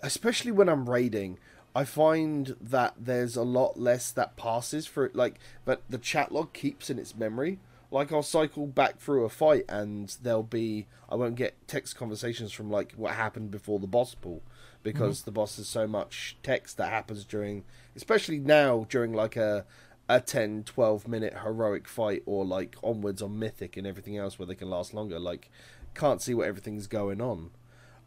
[0.00, 1.38] especially when I'm raiding.
[1.76, 5.14] I find that there's a lot less that passes for it.
[5.14, 7.58] Like, but the chat log keeps in its memory.
[7.90, 12.50] Like I'll cycle back through a fight and there'll be I won't get text conversations
[12.50, 14.40] from like what happened before the boss pool
[14.82, 19.64] because the boss has so much text that happens during especially now during like a
[20.08, 24.46] a 10 12 minute heroic fight or like onwards on mythic and everything else where
[24.46, 25.48] they can last longer like
[25.94, 27.50] can't see what everything's going on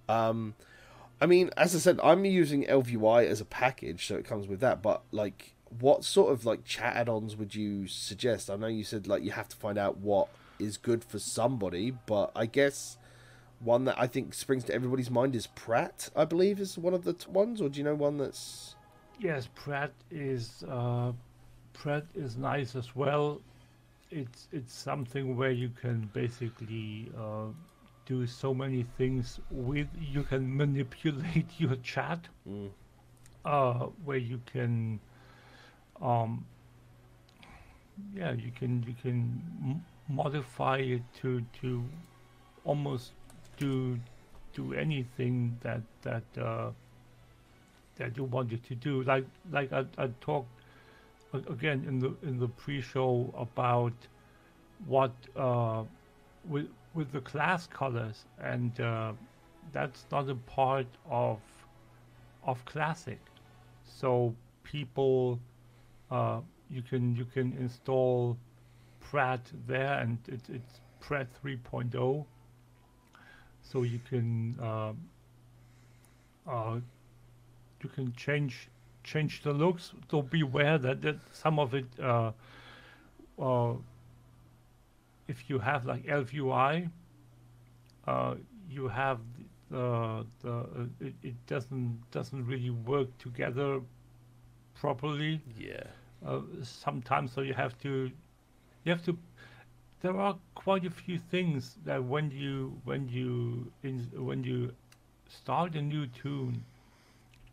[0.10, 0.56] um
[1.22, 4.60] i mean as i said i'm using ElvUI as a package so it comes with
[4.60, 8.84] that but like what sort of like chat add-ons would you suggest i know you
[8.84, 10.28] said like you have to find out what
[10.58, 12.98] is good for somebody but i guess
[13.60, 17.04] one that i think springs to everybody's mind is Prat i believe is one of
[17.04, 18.76] the t- ones or do you know one that's
[19.20, 21.12] yes, Prat is uh,
[21.74, 23.42] Prat is nice as well.
[24.12, 27.48] It's it's something where you can basically uh,
[28.10, 29.88] do so many things with.
[30.02, 32.72] You can manipulate your chat, Mm.
[33.46, 35.00] uh, where you can,
[36.02, 36.46] um,
[38.16, 41.84] yeah, you can you can m- modify it to to
[42.66, 43.14] almost
[43.58, 44.00] do
[44.54, 46.72] do anything that that uh,
[47.98, 49.04] that you wanted to do.
[49.04, 50.50] Like like I, I talked
[51.34, 53.94] again in the in the pre-show about
[54.88, 55.84] what uh,
[56.48, 59.14] with with the class colors, and uh,
[59.72, 61.40] that's not a part of
[62.44, 63.20] of classic.
[63.86, 65.40] So people,
[66.10, 68.38] uh, you can you can install
[69.02, 72.26] Prat there, and it, it's Prat 3.0.
[73.62, 74.98] So you can um,
[76.48, 76.80] uh,
[77.82, 78.70] you can change
[79.04, 79.94] change the looks.
[80.12, 82.32] So beware that, that some of it, uh,
[83.40, 83.74] uh,
[85.30, 86.92] if you have like ElvUI,
[88.08, 88.36] uh,
[88.70, 89.20] you have
[89.70, 93.82] the the uh, it, it doesn't doesn't really work together
[94.76, 95.42] properly.
[95.58, 95.84] yeah
[96.26, 98.12] Uh, sometimes so you have to
[98.84, 99.18] you have to
[100.02, 104.74] there are quite a few things that when you when you in, when you
[105.28, 106.66] start a new tune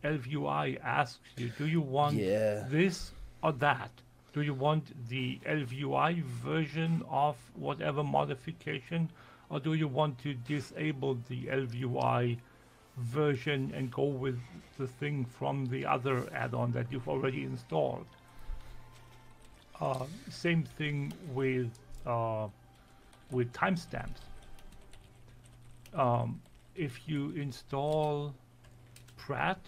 [0.05, 2.63] ElvUI asks you do you want Yeah.
[2.63, 3.13] this
[3.43, 4.03] or that
[4.37, 9.11] do you want the ElvUI version of whatever modification
[9.49, 12.39] or do you want to disable the ElvUI
[12.99, 14.39] version and go with
[14.79, 18.07] the thing from the other add-on that you've already installed
[19.81, 21.71] uh, same thing with
[22.07, 22.49] uh,
[23.31, 24.21] with timestamps.
[25.95, 26.41] Um,
[26.75, 28.35] if you install
[29.17, 29.59] Prat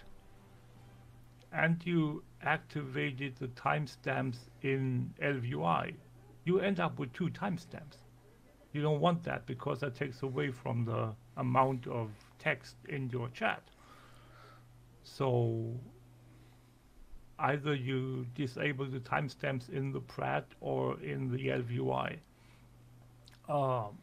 [1.53, 5.95] and you activated the timestamps in ElvUI,
[6.45, 7.99] you end up with two timestamps.
[8.73, 13.29] You don't want that because that takes away from the amount of text in your
[13.31, 13.63] chat.
[15.03, 15.75] So
[17.39, 22.19] either you disable the timestamps in the Prat or in the ElvUI.
[23.49, 23.99] Um,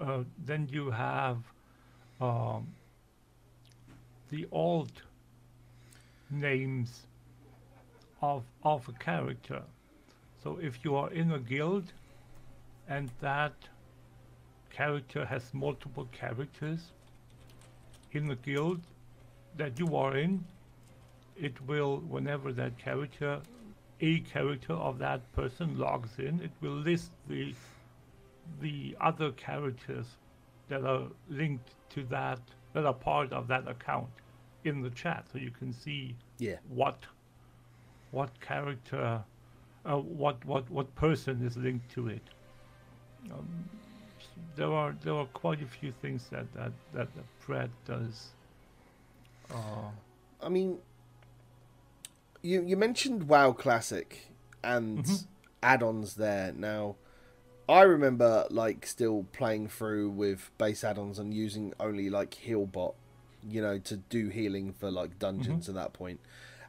[0.00, 1.38] uh, then you have
[2.20, 2.66] um,
[4.30, 5.02] the alt
[6.30, 7.06] names
[8.22, 9.62] of of a character.
[10.42, 11.92] So if you are in a guild
[12.88, 13.54] and that
[14.70, 16.80] character has multiple characters
[18.12, 18.80] in the guild
[19.56, 20.44] that you are in,
[21.36, 23.40] it will, whenever that character,
[24.00, 27.54] a character of that person logs in, it will list the
[28.60, 30.06] the other characters
[30.68, 32.38] that are linked to that,
[32.74, 34.08] that are part of that account
[34.66, 36.98] in the chat, so you can see yeah what
[38.10, 39.22] what character,
[39.84, 42.22] uh, what what what person is linked to it.
[43.32, 43.68] Um,
[44.54, 48.28] there are there are quite a few things that that that Fred does.
[49.50, 49.90] Uh,
[50.42, 50.78] I mean,
[52.42, 54.30] you you mentioned WoW Classic
[54.62, 55.26] and Mhm.
[55.62, 56.52] add-ons there.
[56.52, 56.96] Now,
[57.68, 62.94] I remember like still playing through with base add-ons and using only like Healbot,
[63.48, 65.78] you know, to do healing for like dungeons mm-hmm.
[65.78, 66.20] at that point.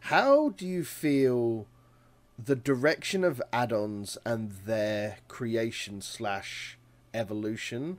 [0.02, 1.68] How do you feel
[2.44, 6.78] the direction of add-ons and their creation slash
[7.14, 7.98] evolution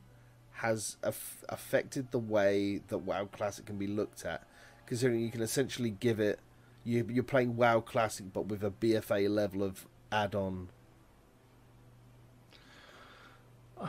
[0.52, 4.44] has aff- affected the way that WoW Classic can be looked at?
[4.86, 6.38] Considering you can essentially give it,
[6.84, 10.68] you, you're playing WoW Classic but with a BFA level of add-on.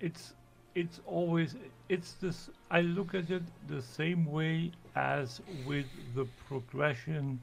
[0.00, 0.34] it's
[0.74, 1.54] it's always
[1.88, 7.40] it's this i look at it the same way as with the progression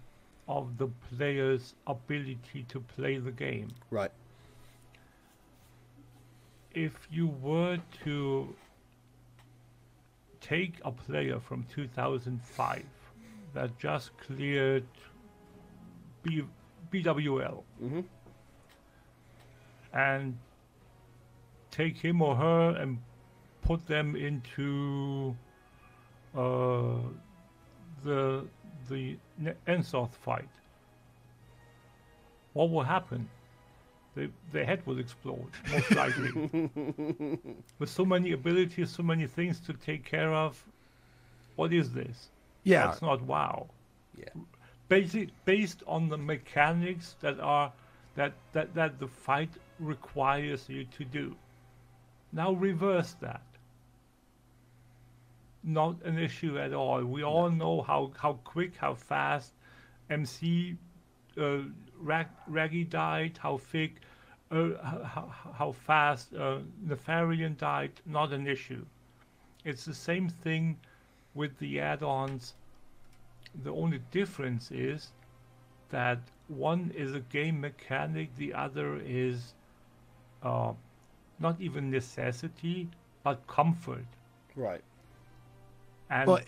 [0.48, 4.12] of the player's ability to play the game Right.
[6.74, 8.56] if you were to
[10.42, 12.84] take a player from 2005
[13.54, 14.84] that just cleared
[16.24, 16.42] B,
[16.92, 18.02] bwl Mm-hmm.
[19.94, 20.38] and
[21.72, 22.98] take him or her and
[23.64, 25.36] put them into
[26.36, 26.98] uh,
[28.04, 28.46] the
[28.90, 29.18] the
[29.68, 30.50] N'Zoth fight.
[32.54, 33.30] What will happen?
[34.16, 36.32] The, their head will explode, most likely.
[37.80, 40.64] With so many abilities, so many things to take care of,
[41.56, 42.30] what is this?
[42.64, 43.70] Yeah, That's not WoW.
[44.18, 44.30] Yeah.
[44.88, 47.72] Basic, based on the mechanics that are
[48.16, 49.50] that, that that the fight
[49.80, 51.36] requires you to do.
[52.32, 53.42] Now reverse that.
[55.64, 57.04] Not an issue at all.
[57.04, 59.54] We all know how, how quick, how fast
[60.10, 60.78] MC
[61.38, 61.60] uh,
[61.98, 64.02] Rag, Raggy died, how thick,
[64.52, 67.92] uh, how, how fast uh, Nefarian died.
[68.06, 68.86] Not an issue.
[69.64, 70.78] It's the same thing
[71.34, 72.56] with the add-ons.
[73.64, 75.12] The only difference is
[75.90, 79.54] that one is a game mechanic, the other is
[80.42, 80.74] uh,
[81.40, 82.90] not even necessity,
[83.24, 84.06] but comfort.
[84.56, 84.84] Right.
[86.14, 86.40] And Well-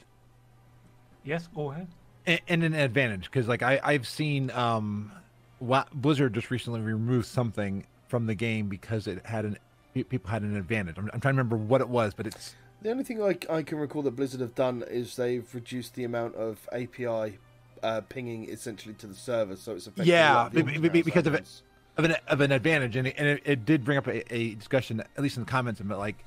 [1.24, 1.88] yes, go ahead.
[2.28, 5.12] and, and an advantage because like I I've seen um,
[5.60, 9.58] Wa- Blizzard just recently removed something from the game because it had an
[9.94, 10.98] people had an advantage.
[10.98, 13.64] I'm, I'm trying to remember what it was, but it's The only thing I, I
[13.64, 17.40] can recall that Blizzard have done is they've reduced the amount of API
[17.82, 20.64] uh, pinging essentially to the server, so it's affecting Yeah, a lot of the be-
[20.64, 21.62] be- on-premise be- because of it-
[21.98, 24.54] of an of an advantage, and it, and it, it did bring up a, a
[24.56, 26.24] discussion, at least in the comments, about like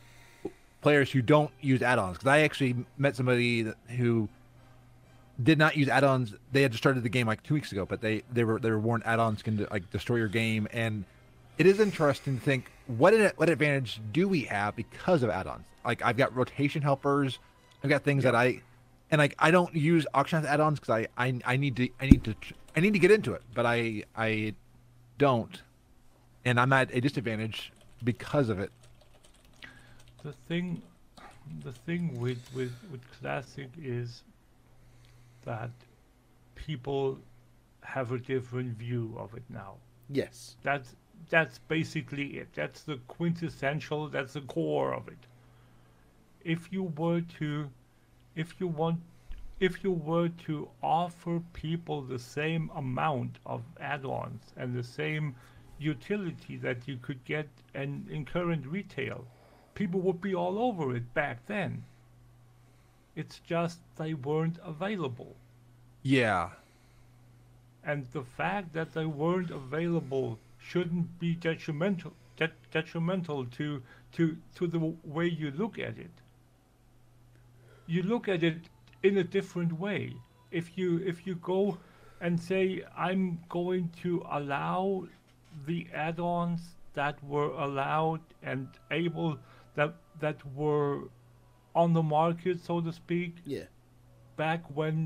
[0.80, 2.18] players who don't use add-ons.
[2.18, 4.28] Because I actually met somebody that, who
[5.42, 6.34] did not use add-ons.
[6.52, 8.70] They had just started the game like two weeks ago, but they they were they
[8.70, 11.04] were warned add-ons can like destroy your game, and
[11.58, 15.64] it is interesting to think what an, what advantage do we have because of add-ons?
[15.84, 17.38] Like I've got rotation helpers,
[17.82, 18.62] I've got things that I
[19.10, 22.24] and like I don't use auction add-ons because I, I I need to I need
[22.24, 22.34] to
[22.76, 24.54] I need to get into it, but I I
[25.18, 25.62] don't,
[26.44, 28.70] and I'm at a disadvantage because of it.
[30.28, 30.82] The thing,
[31.64, 34.24] the thing with with with classic is
[35.46, 35.70] that
[36.54, 37.18] people
[37.80, 39.76] have a different view of it now.
[40.10, 40.56] Yes.
[40.62, 40.96] That's
[41.30, 42.48] that's basically it.
[42.52, 44.08] That's the quintessential.
[44.08, 45.26] That's the core of it.
[46.44, 47.70] If you were to,
[48.36, 49.00] if you want,
[49.60, 55.34] if you were to offer people the same amount of add-ons and the same
[55.78, 59.24] utility that you could get in, in current retail,
[59.78, 61.86] people would be all over it back then.
[63.16, 65.36] It's just they weren't available.
[66.02, 66.50] Yeah,
[67.84, 74.66] And the fact that they weren't available shouldn't be detrimental det- detrimental to to to
[74.68, 76.22] the way you look at it.
[77.86, 78.68] You look at it
[79.02, 80.22] in a different way.
[80.50, 81.78] If you if you go
[82.20, 85.08] and say I'm going to allow
[85.66, 89.38] the add-ons that were allowed and able
[89.78, 91.08] that that were
[91.74, 93.66] on the market so to speak Yeah.
[94.36, 94.98] back when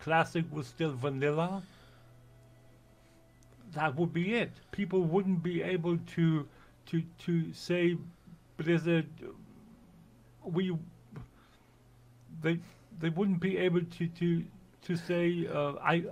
[0.00, 1.62] classic was still vanilla
[3.72, 6.48] that would be it people wouldn't be able to
[6.86, 7.96] to to say
[8.56, 9.08] blizzard
[10.44, 10.76] we
[12.42, 12.58] they
[13.00, 14.44] they wouldn't be able to to
[14.82, 16.04] to say uh, i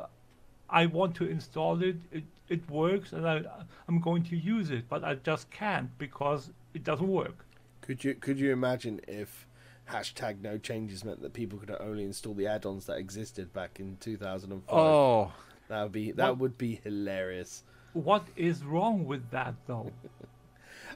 [0.70, 3.42] i want to install it it it works and i
[3.88, 7.44] i'm going to use it but i just can't because it doesn't work
[7.83, 9.47] Could you could you imagine if
[9.91, 13.97] hashtag no changes meant that people could only install the add-ons that existed back in
[14.01, 14.74] 2005?
[14.74, 15.33] Oh,
[15.68, 17.64] That would be that What- would be hilarious.
[17.93, 19.91] What is wrong with that, though?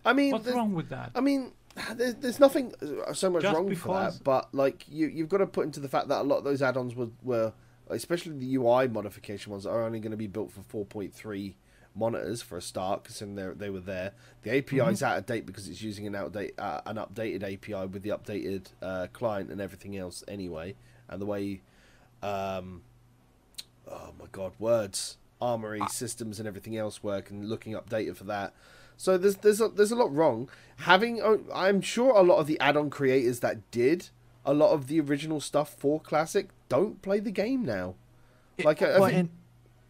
[0.04, 1.10] I mean, What's wrong with that?
[1.14, 1.52] I mean,
[1.94, 5.28] there's, there's nothing uh, so much Just wrong for because- that, but like you, you've
[5.28, 7.52] got to put into the fact that a lot of those add-ons were, were
[7.90, 11.54] especially the UI modification ones, are only going to be built for 4.3
[11.96, 14.12] monitors for a start, considering they were there.
[14.42, 17.86] The API is out of date because it's using an outdate uh, an updated API
[17.86, 20.74] with the updated uh, client and everything else anyway,
[21.08, 21.62] and the way,
[22.22, 22.82] um,
[23.90, 28.24] oh my god, words, Armory systems and everything else work, and looking up data for
[28.24, 28.52] that.
[28.96, 30.48] So there's there's a, there's a lot wrong.
[30.78, 34.08] Having oh, I'm sure a lot of the add-on creators that did
[34.44, 37.94] a lot of the original stuff for Classic don't play the game now.
[38.62, 39.28] Like, I- I well, think- and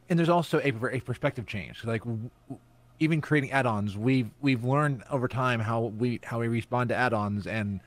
[0.09, 1.85] and there's also a, a perspective change.
[1.85, 2.61] Like w- w-
[2.99, 7.47] even creating add-ons, we've we've learned over time how we how we respond to add-ons
[7.47, 7.81] and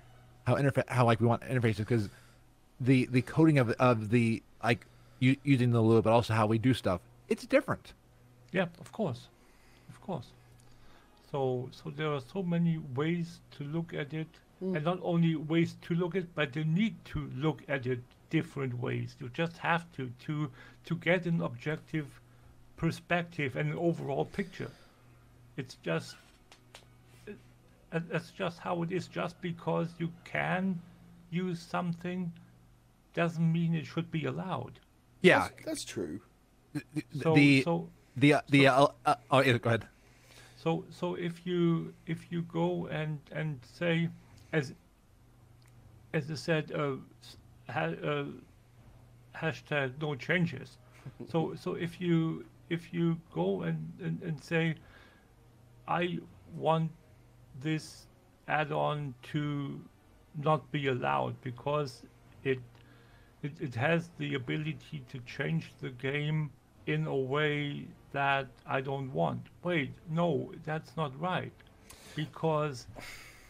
[0.46, 2.10] how interfa- how like we want interfaces because
[2.80, 4.86] the the coding of of the like
[5.20, 7.94] u- using the lua, but also how we do stuff, it's different.
[8.52, 9.28] Yeah, of course,
[9.90, 10.28] of course.
[11.32, 14.28] So, so there are so many ways to look at it,
[14.64, 14.76] mm.
[14.76, 18.00] and not only ways to look at, it, but you need to look at it
[18.30, 19.16] different ways.
[19.20, 20.50] You just have to to
[20.86, 22.08] to get an objective
[22.78, 24.72] perspective and an overall picture.
[25.58, 26.16] It's just
[27.28, 27.38] it,
[27.92, 29.08] it- that's just how it is.
[29.08, 30.82] Just because you can
[31.32, 32.32] use something
[33.14, 34.80] doesn't mean it should be allowed.
[35.22, 36.22] Yeah, that's, that's true.
[37.22, 39.88] So, the so the uh, the uh, uh, oh yeah, go ahead.
[40.56, 44.10] So so if you if you go and and say
[44.54, 44.74] as
[46.14, 47.38] as I said uh, s-
[47.70, 48.26] ha, uh,
[49.36, 50.78] hashtag no changes.
[51.30, 54.76] so so if you if you go and, and, and say
[55.88, 56.20] I
[56.56, 56.92] want
[57.62, 58.06] this
[58.48, 59.82] add-on to
[60.44, 62.04] not be allowed because
[62.44, 62.60] it
[63.42, 66.52] it, it has the ability to change the game
[66.88, 69.42] in a way that I don't want.
[69.64, 71.54] Wait, no, that's not right.
[72.16, 72.88] Because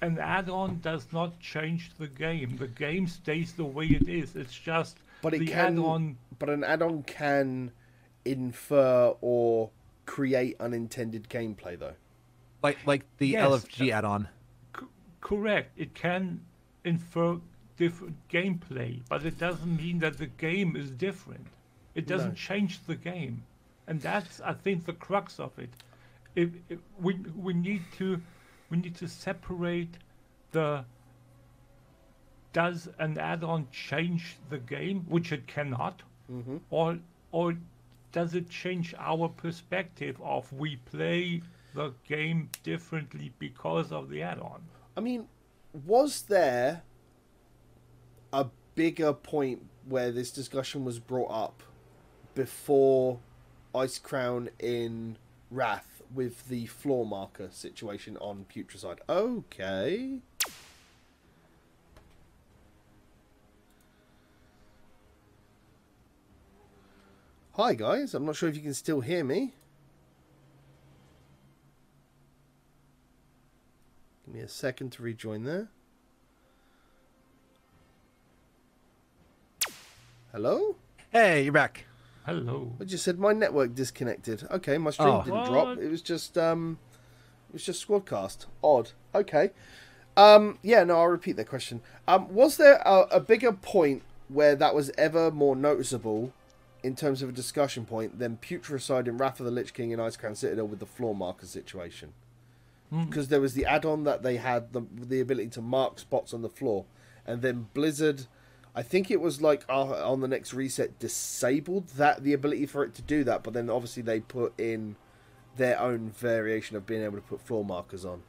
[0.01, 2.57] an add on does not change the game.
[2.57, 4.35] The game stays the way it is.
[4.35, 5.77] It's just But it the can.
[5.77, 6.17] add on.
[6.37, 7.71] But an add-on can
[8.25, 9.71] infer or
[10.05, 11.95] create unintended gameplay, though.
[12.63, 14.29] Like like the Yes, LFG add-on.
[14.77, 14.85] C-
[15.21, 15.71] correct.
[15.77, 16.41] It can
[16.85, 17.39] infer
[17.77, 21.47] different gameplay, but it doesn't mean that the game is different.
[21.95, 22.35] It doesn't No.
[22.35, 23.43] change the game,
[23.87, 25.69] and that's I think the crux of it.
[26.35, 28.21] If, if we we need to
[28.69, 29.97] we need to separate
[30.51, 30.85] the
[32.51, 36.01] does an add-on change the game, which it cannot,
[36.31, 36.57] mm-hmm.
[36.69, 36.99] or
[37.31, 37.55] or
[38.11, 41.41] does it change our perspective of we play
[41.75, 44.61] the game differently because of the add-on?
[44.97, 45.27] I mean,
[45.85, 46.81] was there
[48.33, 51.63] a bigger point where this discussion was brought up
[52.33, 53.19] before
[53.75, 55.17] Icecrown in
[55.51, 58.99] Wrath with the floor marker situation on Putricide?
[59.07, 60.19] Okay.
[67.53, 69.53] Hi guys, I'm not sure if you can still hear me.
[74.25, 75.67] Give me a second to rejoin there.
[80.31, 80.77] Hello?
[81.11, 81.88] Hey, you're back.
[82.29, 82.73] Hello.
[82.79, 84.45] I just said my network disconnected.
[84.51, 85.23] Okay, my stream Oh.
[85.23, 85.77] didn't drop.
[85.79, 86.77] It was just um
[87.49, 88.45] it was just Squadcast.
[88.63, 88.91] Odd.
[89.15, 89.51] Okay.
[90.15, 91.81] Um yeah, no, I'll repeat that question.
[92.07, 96.31] Um was there a, a bigger point where that was ever more noticeable
[96.83, 100.01] in terms of a discussion point than Putricide in Wrath of the Lich King and
[100.01, 102.13] Icecrown Citadel with the floor marker situation?
[102.91, 106.41] Because there was the add-on that they had the the ability to mark spots on
[106.41, 106.85] the floor,
[107.25, 108.25] and then Blizzard,
[108.75, 112.83] I think it was like uh, on the next reset disabled that the ability for
[112.83, 114.95] it to do that, but then obviously they put in
[115.57, 118.21] their own variation of being able to put floor markers on.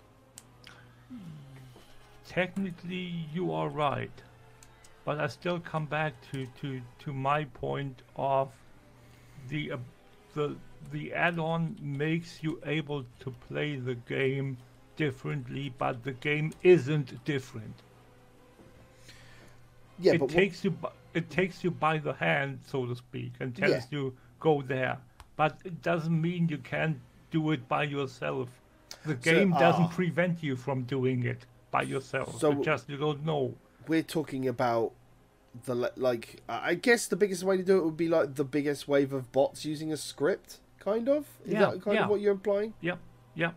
[2.27, 4.11] Technically, you are right,
[5.05, 8.51] but I still come back to to to my point of
[9.49, 9.77] the uh,
[10.35, 10.57] the
[10.93, 14.57] the add-on makes you able to play the game
[14.97, 17.75] differently, but the game isn't different.
[20.01, 23.33] Yeah, it what- takes you by, it takes you by the hand, so to speak,
[23.41, 23.85] and tells Yeah.
[23.91, 24.99] you go there.
[25.37, 26.99] But it doesn't mean you can't
[27.31, 28.49] do it by yourself.
[29.07, 29.89] The game doesn't ah.
[29.95, 32.33] prevent you from doing it by yourself.
[32.39, 33.55] So- So just you don't know.
[33.89, 34.93] we're talking about
[35.65, 38.87] the like I guess the biggest way to do it would be like the biggest
[38.87, 41.27] wave of bots using a script, kind of.
[41.45, 42.05] Is Yeah, that kind yeah.
[42.05, 42.75] of what you're implying?
[42.81, 42.99] Yep,
[43.35, 43.55] yep.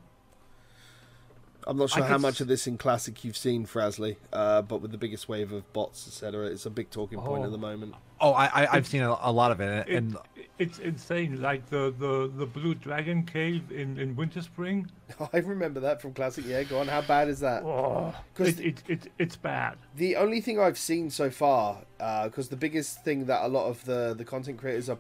[1.68, 4.62] I'm not I sure how much s- of this in classic you've seen, Frasley, uh,
[4.62, 7.46] but with the biggest wave of bots, etc., it's a big talking point Oh.
[7.46, 7.96] at the moment.
[8.20, 10.18] Oh, I, I I've seen a, a lot of it, It, and
[10.58, 11.42] it's insane.
[11.42, 14.88] Like the, the, the blue dragon cave in, in Winterspring.
[15.34, 16.46] I remember that from Classic.
[16.48, 16.88] Yeah, go on.
[16.88, 17.64] How bad is that?
[17.64, 19.76] Oh, 'Cause it, it, it, it's bad.
[19.96, 23.84] The only thing I've seen so far, because the biggest thing that a lot of
[23.86, 25.00] the, the content creators are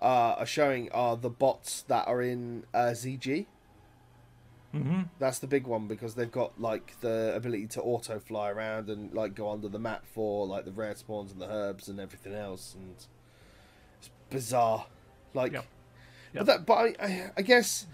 [0.00, 3.46] uh, are showing are the bots that are in uh, ZG.
[4.72, 8.88] Hmm That's the big one because they've got like the ability to auto fly around
[8.88, 12.00] and like go under the map for like the rare spawns and the herbs and
[12.00, 12.94] everything else, and
[13.98, 14.86] it's bizarre.
[15.34, 15.64] Like, Yep.
[16.34, 17.86] but that, but I, I, I guess,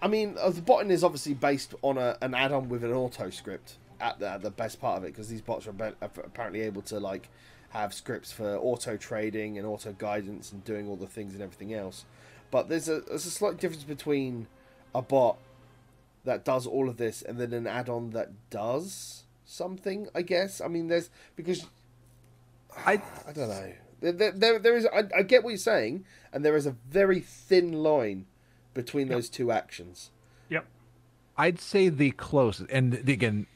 [0.00, 3.30] I mean, uh, the botting is obviously based on a, an add-on with an auto
[3.30, 6.80] script at the, at the best part of it because these bots are apparently able
[6.82, 7.28] to like
[7.70, 11.72] have scripts for auto trading and auto guidance and doing all the things and everything
[11.74, 12.04] else.
[12.50, 14.46] But there's a there's a slight difference between
[14.94, 15.38] a bot
[16.24, 20.08] that does all of this and then an add-on that does something.
[20.14, 20.60] I guess.
[20.60, 21.66] I mean, there's because
[22.76, 23.72] I I don't know.
[24.00, 24.86] There, there, there, there is.
[24.86, 28.26] I, I get what you're saying, and there is a very thin line
[28.72, 30.10] between those two actions.
[30.48, 30.64] Yep.
[31.36, 33.46] I'd say the closest, and again,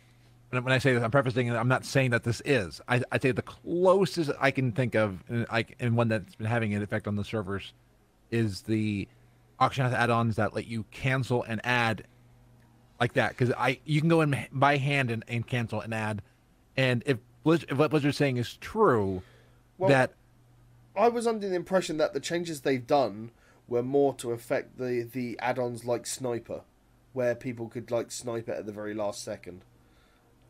[0.51, 1.55] when when I say this, I'm prefacing it.
[1.55, 2.80] I'm not saying that this is.
[2.89, 6.47] I, I'd say the closest I can think of, and, I, and one that's been
[6.47, 7.72] having an effect on the servers,
[8.30, 9.09] is the
[9.59, 12.05] auction house add-ons that let you cancel and add,
[13.00, 13.30] like that.
[13.30, 16.22] Because I you can go in by hand and, and cancel and add,
[16.76, 19.22] and if, Blizz, if what Blizzard's saying is true,
[19.78, 20.12] Well, that
[20.96, 23.30] I was under the impression that the changes they've done
[23.68, 26.62] were more to affect the the add-ons like Sniper,
[27.12, 29.62] where people could like snipe it at the very last second.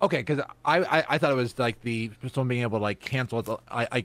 [0.02, 3.00] Okay, because I, I I thought it was like the someone being able to like
[3.00, 3.48] cancel it.
[3.70, 4.04] I I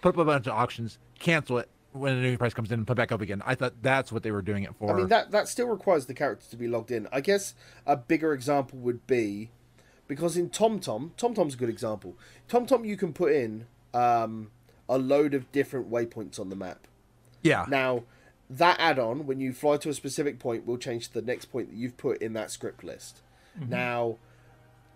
[0.00, 2.86] put up a bunch of auctions, cancel it when a new price comes in, and
[2.86, 3.42] put back up again.
[3.44, 4.92] I thought that's what they were doing it for.
[4.92, 7.08] I mean that that still requires the character to be logged in.
[7.12, 7.54] I guess
[7.86, 9.50] a bigger example would be
[10.06, 12.16] because in TomTom, TomTom's a good example.
[12.48, 14.50] TomTom you can put in um,
[14.88, 16.88] a load of different waypoints on the map.
[17.42, 18.02] yeah, Now,
[18.50, 21.70] that add-on, when you fly to a specific point, will change to the next point
[21.70, 23.22] that you've put in that script list.
[23.68, 24.16] Now,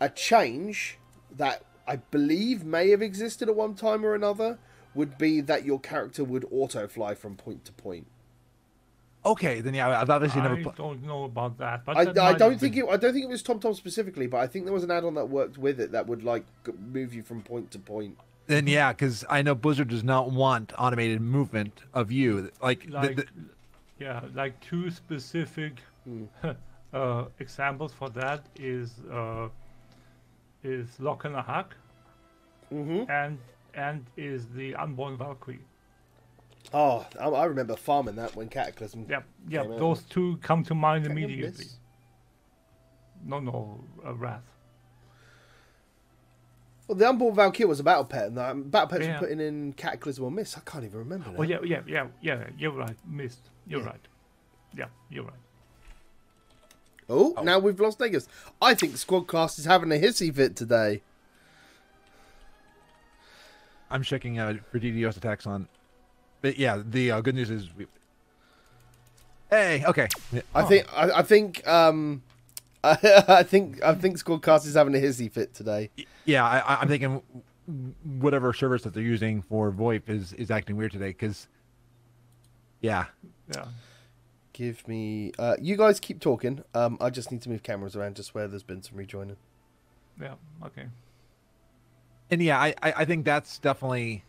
[0.01, 0.99] a change
[1.37, 4.59] that I believe may have existed at one time or another
[4.95, 8.07] would be that your character would auto fly from point to point.
[9.27, 10.55] okay, then yeah, I've obviously never.
[10.57, 11.85] I pl- don't know about that.
[11.85, 12.91] But I, that I don't think been- it.
[12.91, 15.27] I don't think it was TomTom specifically, but I think there was an add-on that
[15.31, 16.45] worked with it that would like
[16.93, 18.19] move you from point to point.
[18.47, 22.51] then yeah, because I know Blizzard does not want automated movement of you.
[22.63, 23.27] Like, like the-
[23.99, 25.75] yeah like two specific
[26.05, 26.25] Hmm.
[26.93, 29.49] uh, examples for that is uh,
[30.63, 31.67] is Loque'nahak
[32.73, 33.11] Mm-hmm.
[33.11, 33.39] and
[33.77, 35.61] and is the Unborn Valkyrie.
[36.73, 39.07] Oh, I, I remember farming that when Cataclysm.
[39.09, 39.63] Yep, yep.
[39.65, 39.79] Came out.
[39.79, 41.65] Those two come to mind Can immediately.
[41.65, 41.77] miss?
[43.25, 44.43] No, no, uh, Wrath.
[46.87, 49.15] Well, the Unborn Valkyrie was a battle pet, and um, battle pets Yeah.
[49.15, 50.57] were putting in Cataclysm or Miss.
[50.57, 51.31] I can't even remember.
[51.31, 51.37] Now.
[51.39, 52.45] Oh yeah, yeah, yeah, yeah.
[52.59, 52.97] You're right.
[53.09, 53.49] Missed.
[53.67, 53.87] You're Yeah.
[53.87, 54.09] right.
[54.77, 55.33] Yeah, you're right.
[57.09, 58.27] Oh, now we've lost Nagus.
[58.61, 61.03] I think Squadcast is having a hissy fit today.
[63.95, 65.69] I'm checking out for DDoS attacks on.
[66.43, 67.69] But yeah, the uh, good news is.
[67.77, 67.87] We...
[69.49, 70.09] Hey, okay.
[70.33, 70.87] Yeah, I think.
[70.93, 71.67] I, I think.
[71.67, 72.25] Um,
[72.85, 73.81] I, think.
[73.85, 75.91] I think Squadcast is having a hissy fit today.
[76.25, 77.23] Yeah, I, I- I'm thinking
[78.19, 81.47] whatever service that they're using for VoIP is is acting weird today because.
[82.81, 83.07] Yeah,
[83.55, 83.67] Yeah.
[84.53, 85.31] Give me.
[85.39, 86.65] Uh, you guys keep talking.
[86.75, 89.37] Um, I just need to move cameras around just where there's been some rejoining.
[90.21, 90.35] Yeah.
[90.67, 90.87] Okay.
[92.31, 94.25] And yeah, I I, think that's definitely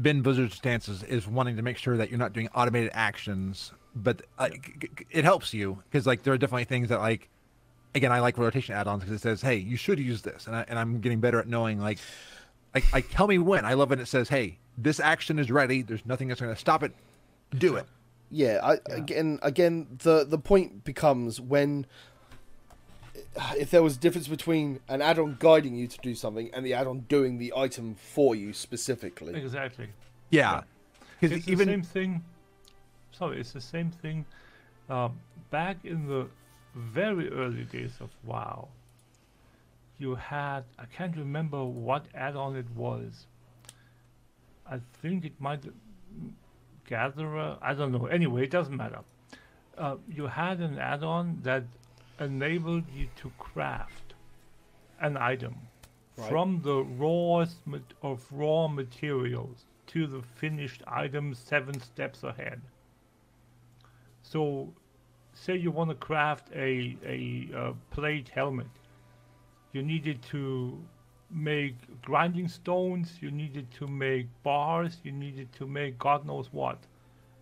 [0.00, 3.72] been Blizzard's stance is, is wanting to make sure that you're not doing automated actions,
[3.94, 4.48] but uh,
[5.10, 7.28] it helps you because like there are definitely things that like
[7.94, 10.64] again I like rotation add-ons because it says hey you should use this and I,
[10.68, 11.98] and I'm getting better at knowing like
[12.74, 13.64] like like tell me when.
[13.64, 15.82] I love when it says hey this action is ready.
[15.82, 16.92] There's nothing that's going to stop it.
[17.56, 17.86] Do it.
[18.30, 21.86] Yeah, I, again, again, the the point becomes when
[23.56, 26.74] if there was a difference between an add-on guiding you to do something and the
[26.74, 29.34] add-on doing the item for you specifically.
[29.34, 29.88] Exactly.
[30.30, 30.62] yeah
[31.20, 32.24] because It's even the same thing.
[33.12, 34.24] Sorry, it's the same thing.
[34.88, 35.18] Um,
[35.50, 36.28] back in the
[36.74, 38.68] very early days of WoW,
[39.98, 43.26] you had I can't remember what add-on it was.
[44.70, 45.64] I think it might
[46.86, 47.58] Gatherer.
[47.60, 48.06] I don't know.
[48.06, 49.00] Anyway, it doesn't matter.
[49.76, 51.64] Uh, you had an add-on that
[52.20, 54.14] enabled you to craft
[55.00, 55.56] an item
[56.16, 56.30] Right.
[56.30, 57.58] from the rawest
[58.02, 62.62] of raw materials to the finished item seven steps ahead.
[64.22, 64.72] So,
[65.34, 68.70] say you want to craft a a uh, plate helmet,
[69.72, 70.82] you needed to
[71.30, 76.78] make grinding stones, you needed to make bars, you needed to make God knows what.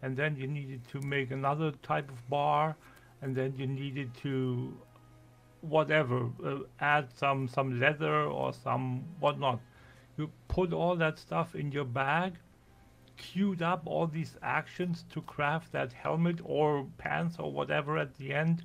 [0.02, 2.76] And then you needed to make another type of bar,
[3.24, 4.76] and then you needed to
[5.62, 9.60] whatever uh, add some some leather or some whatnot.
[10.18, 12.34] You put all that stuff in your bag
[13.16, 18.32] queued up all these actions to craft that helmet or pants or whatever at the
[18.32, 18.64] end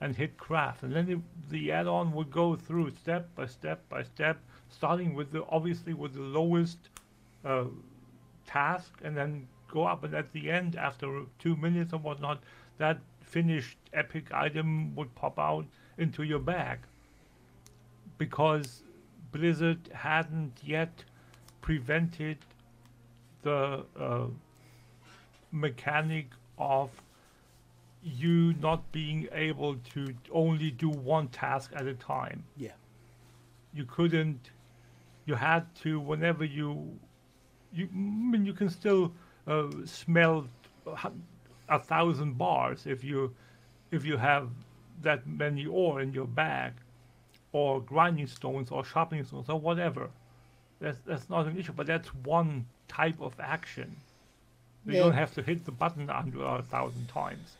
[0.00, 0.82] and hit craft.
[0.82, 4.38] And then the, the add-on would go through step by step by step
[4.68, 6.78] starting with the obviously with the lowest
[7.44, 7.64] uh,
[8.46, 10.04] task and then go up.
[10.04, 12.42] And at the end after two minutes or whatnot
[12.78, 12.98] that
[13.34, 15.66] finished epic item would pop out
[16.06, 16.78] into your bag
[18.18, 18.82] because
[19.32, 21.04] blizzard hadn't yet
[21.60, 22.38] prevented
[23.42, 24.26] the uh,
[25.52, 26.26] mechanic
[26.58, 26.90] of
[28.02, 32.76] you not being able to only do one task at a time Yeah.
[33.72, 34.50] you couldn't
[35.26, 36.98] you had to whenever you
[37.72, 39.12] you I mean you can still
[39.46, 40.46] uh, smell
[41.68, 43.34] a thousand bars if you
[43.90, 44.48] if you have
[45.02, 46.72] that many ore in your bag
[47.52, 50.10] or grinding stones or sharpening stones or whatever
[50.80, 53.96] that's that's not an issue but that's one type of action
[54.86, 55.00] you Yeah.
[55.00, 57.56] don't have to hit the button under a thousand times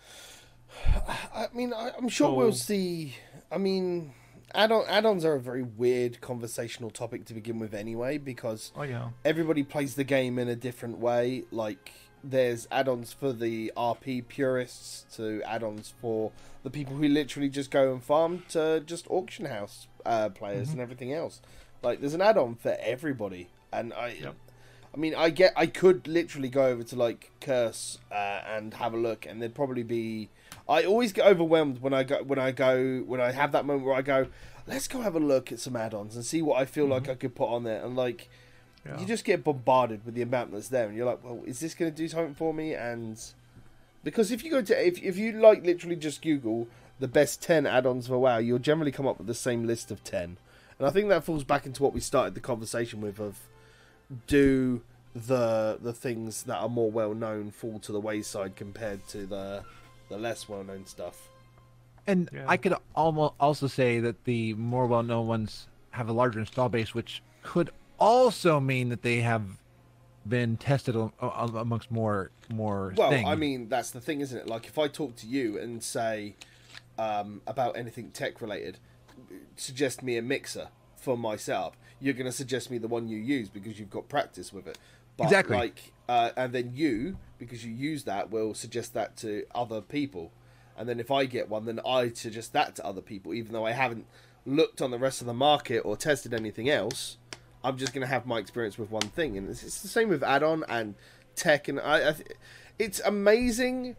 [1.35, 3.15] I mean, I, I'm sure we'll see.
[3.53, 4.13] I mean,
[4.55, 9.11] add-on add-ons are a very weird conversational topic to begin with, anyway, because oh yeah
[9.25, 11.45] everybody plays the game in a different way.
[11.53, 11.93] Like,
[12.31, 17.93] there's add-ons for the RP purists to add-ons for the people who literally just go
[17.93, 21.41] and farm to just auction house uh, players and everything else.
[21.83, 24.17] Like, there's an add-on for everybody, and I.
[24.21, 24.35] Yep.
[24.95, 25.53] I mean, I get.
[25.57, 29.55] I could literally go over to like Curse uh, and have a look, and there'd
[29.55, 30.31] probably be.
[30.69, 33.87] I always get overwhelmed when I go when I go when I have that moment
[33.87, 34.29] where I go,
[34.69, 37.17] let's go have a look at some add-ons and see what I feel like I
[37.17, 38.29] could put on there, and like
[38.85, 41.61] yeah you just get bombarded with the amount that's there, and you're like, well, is
[41.61, 42.75] this going to do something for me?
[42.75, 43.21] And
[44.03, 46.67] because if you go to if if you like literally just Google
[47.01, 50.05] the best ten add-ons for WoW, you'll generally come up with the same list of
[50.05, 50.37] ten,
[50.79, 53.39] and I think that falls back into what we started the conversation with of
[54.27, 54.83] do
[55.15, 59.63] the the things that are more well known fall to the wayside compared to the
[60.09, 61.29] the less well known stuff.
[62.07, 62.45] And Yeah.
[62.47, 66.95] I could almost also say that the more well-known ones have a larger install base,
[66.95, 67.71] which could
[68.05, 69.43] also mean that they have
[70.27, 73.29] been tested amongst more more Well, things.
[73.29, 74.47] I mean, that's the thing, isn't it?
[74.47, 76.37] Like, if I talk to you and say
[76.99, 78.79] um, about anything tech related,
[79.57, 83.19] suggest me a mixer for my setup, you're going to suggest me the one you
[83.19, 84.79] use because you've got practice with it.
[85.17, 85.57] But, Exactly.
[85.57, 90.33] Like, uh, and then you, because you use that, will suggest that to other people.
[90.77, 93.65] And then if I get one, then I suggest that to other people, even though
[93.65, 94.07] I haven't
[94.45, 97.17] looked on the rest of the market or tested anything else.
[97.65, 100.09] I'm just going to have my experience with one thing, and it's, it's the same
[100.11, 100.95] with add-on and
[101.35, 101.67] tech.
[101.69, 102.29] And I, I th-
[102.79, 103.97] it's amazing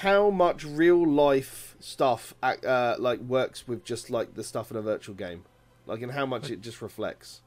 [0.00, 4.82] how much real life stuff uh, like works with just like the stuff in a
[4.82, 5.44] virtual game,
[5.86, 7.40] like and how much it just reflects.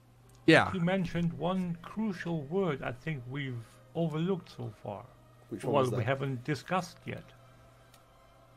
[0.48, 3.64] yeah, You mentioned one crucial word I think we've
[3.96, 5.04] overlooked so far.
[5.50, 7.24] Which one well, was we haven't discussed yet.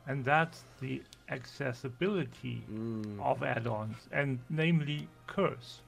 [0.07, 3.19] And that's the accessibility Mm.
[3.21, 5.81] of add-ons, and namely Curse,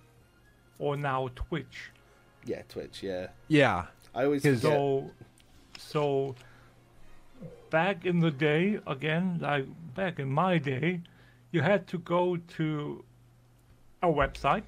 [0.80, 1.92] or now Twitch.
[2.46, 3.04] Yeah, Twitch.
[3.04, 3.86] Yeah, yeah.
[4.16, 4.72] I always 'Cause- forget.
[4.78, 5.12] So,
[5.78, 6.36] so
[7.70, 9.66] back in the day, again, like
[9.96, 11.02] back in my day,
[11.52, 13.04] you had to go to
[14.02, 14.64] a website,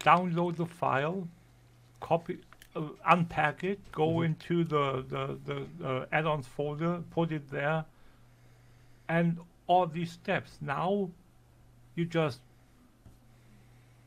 [0.00, 1.26] download the file,
[2.00, 2.38] copy,
[2.76, 5.38] uh, unpack it, go into the the,
[5.78, 7.84] the uh, add-ons folder, put it there,
[9.08, 10.58] and all these steps.
[10.60, 11.10] Now,
[11.94, 12.40] you just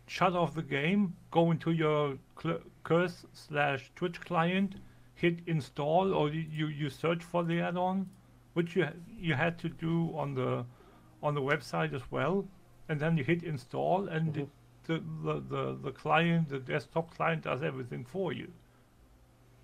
[0.07, 4.75] shut off the game, go into your cl- Curse slash Twitch client,
[5.13, 8.09] hit install, or you, you, search for the add-on,
[8.53, 8.87] which you
[9.19, 10.65] you had to do on the
[11.21, 12.47] on the website as well,
[12.87, 14.49] and then you hit install, and it,
[14.85, 18.47] the, the the the client, the desktop client, does everything for you.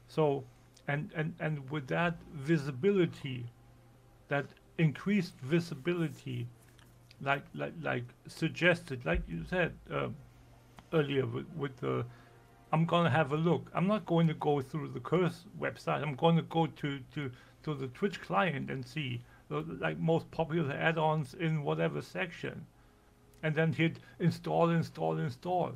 [0.07, 0.43] So,
[0.87, 3.45] and and and with that visibility,
[4.27, 6.47] that increased visibility,
[7.21, 10.09] like like like suggested, like you said uh,
[10.93, 12.05] earlier with, with the,
[12.71, 13.69] I'm gonna have a look.
[13.73, 16.01] I'm not going to go through the Curse website.
[16.01, 17.31] I'm going to go to to
[17.63, 22.65] to the Twitch client and see the like most popular add-ons in whatever section,
[23.43, 25.73] and then hit install, install, install.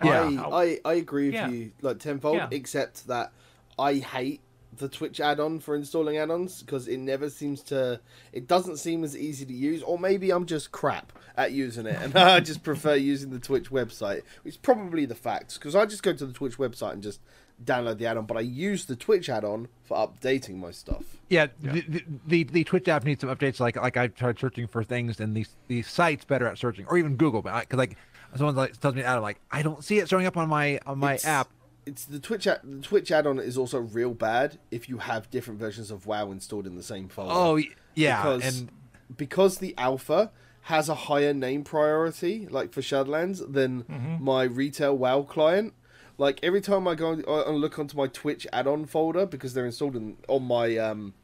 [0.00, 0.46] And Yeah.
[0.46, 1.48] I, I I agree with Yeah.
[1.48, 2.48] you like tenfold, Yeah.
[2.50, 3.32] except that
[3.78, 4.40] I hate
[4.78, 8.00] the Twitch add-on for installing add-ons because it never seems to.
[8.32, 11.96] It doesn't seem as easy to use, or maybe I'm just crap at using it,
[12.00, 15.86] and I just prefer using the Twitch website, which is probably the fact because I
[15.86, 17.20] just go to the Twitch website and just
[17.64, 21.02] download the add-on, but I use the Twitch add-on for updating my stuff.
[21.28, 23.60] Yeah, The, the, the the Twitch app needs some updates.
[23.60, 26.96] Like like I tried searching for things, and these these sites better at searching, or
[26.98, 27.42] even Google.
[27.42, 27.96] But because like
[28.36, 30.78] someone like tells me out, I'm like I don't see it showing up on my
[30.86, 31.48] on my It's- app.
[31.88, 35.58] It's the Twitch ad- the Twitch add-on is also real bad if you have different
[35.58, 37.32] versions of WoW installed in the same folder.
[37.34, 37.58] Oh
[37.94, 38.70] yeah, because and
[39.16, 40.30] because the alpha
[40.62, 45.72] has a higher name priority, like for Shadowlands, than my retail WoW client.
[46.18, 49.94] Like every time I go and look onto my Twitch add-on folder because they're installed
[49.96, 51.14] in, on my um,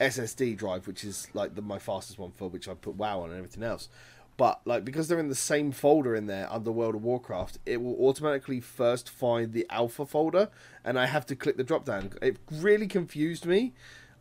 [0.00, 3.30] SSD drive, which is like the, my fastest one for which I put WoW on
[3.30, 3.88] and everything else.
[4.36, 7.82] But like because they're in the same folder in there under World of Warcraft, it
[7.82, 10.48] will automatically first find the alpha folder,
[10.84, 12.12] and I have to click the drop down.
[12.22, 13.74] It really confused me.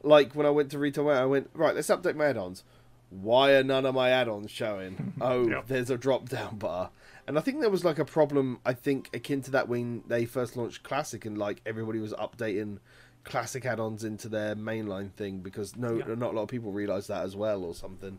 [0.03, 1.73] Like when I went to retail, I went right.
[1.75, 2.63] Let's update my add-ons.
[3.09, 5.13] Why are none of my add-ons showing?
[5.21, 5.67] Oh, Yep.
[5.67, 6.91] there's a drop-down bar.
[7.27, 8.59] And I think there was like a problem.
[8.65, 12.77] I think akin to that when they first launched Classic, and like everybody was updating
[13.23, 17.23] Classic add-ons into their mainline thing because no, not a lot of people realized that
[17.23, 18.17] as well, or something.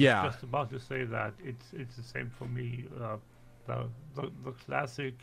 [0.00, 0.16] Yep.
[0.16, 0.30] I was Yeah.
[0.32, 2.84] just about to say that it's it's the same for me.
[3.00, 3.16] Uh,
[3.66, 5.14] the, the the classic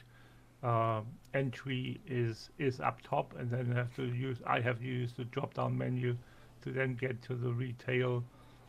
[0.63, 1.01] uh,
[1.33, 5.13] entry is is up top, and then I have to use I have to use
[5.13, 6.15] the drop down menu
[6.63, 8.23] to then get to the retail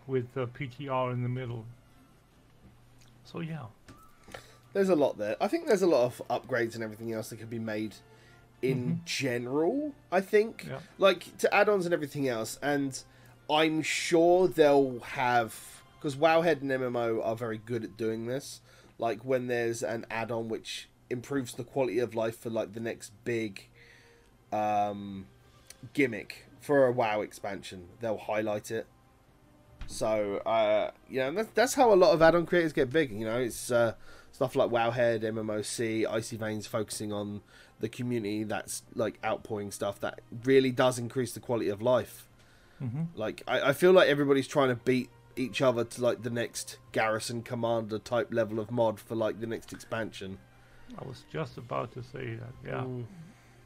[0.07, 1.65] with the PTR in the middle.
[3.25, 3.67] So yeah,
[4.73, 5.37] There's a lot there.
[5.41, 7.95] I think there's a lot of upgrades and everything else that could be made
[8.63, 9.93] in general.
[10.11, 10.79] I think, Yeah.
[10.99, 13.01] like to add-ons and everything else, and
[13.51, 18.61] I'm sure they'll have because Wowhead and MMO are very good at doing this.
[18.99, 23.13] Like when there's an add-on which improves the quality of life for like the next
[23.25, 23.69] big
[24.53, 25.27] um,
[25.93, 28.87] gimmick for a WoW expansion, they'll highlight it.
[29.87, 33.13] So uh, you know that's, that's how a lot of add-on creators get big.
[33.13, 33.95] You know, it's uh,
[34.33, 37.43] stuff like Wowhead, MMOC, Icy Veins focusing on
[37.79, 42.27] the community that's like outpouring stuff that really does increase the quality of life.
[42.81, 46.30] hmm Like I, I feel like everybody's trying to beat each other to like the
[46.30, 50.39] next Garrison Commander type level of mod for like the next expansion.
[50.99, 52.53] I was just about to say that.
[52.66, 53.05] Yeah, Mm.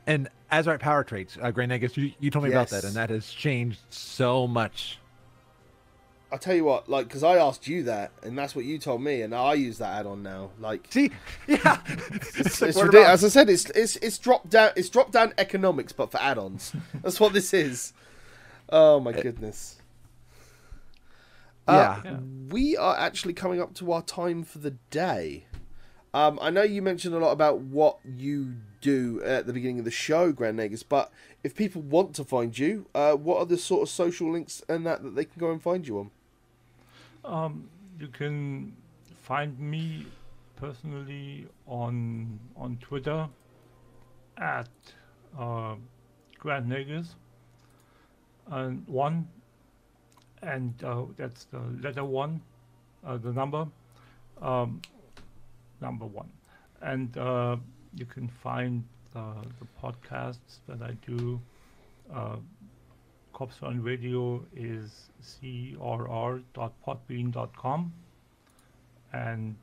[0.07, 1.37] and Azerite power traits.
[1.41, 4.99] Uh, Grand Nagus, you, you told me about that, and that has changed so much.
[6.31, 9.01] I'll tell you what, like, because I asked you that, and that's what you told
[9.01, 10.51] me, and I use that add-on now.
[10.61, 11.11] Like, See,
[11.47, 13.09] yeah, it's, like, it's ridiculous.
[13.09, 14.71] As I said, it's it's it's drop down.
[14.77, 16.73] It's drop down economics, but for add-ons.
[17.03, 17.93] That's what this is.
[18.69, 19.76] Oh my goodness.
[21.69, 22.11] Uh, Yeah.
[22.13, 22.19] Yeah.
[22.51, 25.47] we are actually coming up to our time for the day.
[26.15, 29.85] Um, I know you mentioned a lot about what you do at the beginning of
[29.85, 31.13] the show, Grand Nagus, but
[31.45, 34.87] if people want to find you, uh, what are the sort of social links and
[34.87, 36.11] that that they can go and find you on?
[37.25, 37.69] Um,
[38.01, 38.75] you can
[39.23, 40.07] find me
[40.55, 43.29] personally on on Twitter
[44.39, 44.69] at
[45.39, 45.75] uh,
[46.39, 47.09] Grand Nagus
[48.51, 49.29] and one,
[50.43, 52.41] and uh, that's the letter one,
[53.07, 53.67] uh, the number,
[54.43, 54.81] um,
[55.81, 56.29] number one,
[56.83, 57.57] and uh,
[57.95, 59.35] you can find the
[59.83, 61.41] podcasts that I do.
[62.13, 62.37] Uh,
[63.33, 67.93] Corpse Run Radio is crr.podbean.com
[69.13, 69.57] and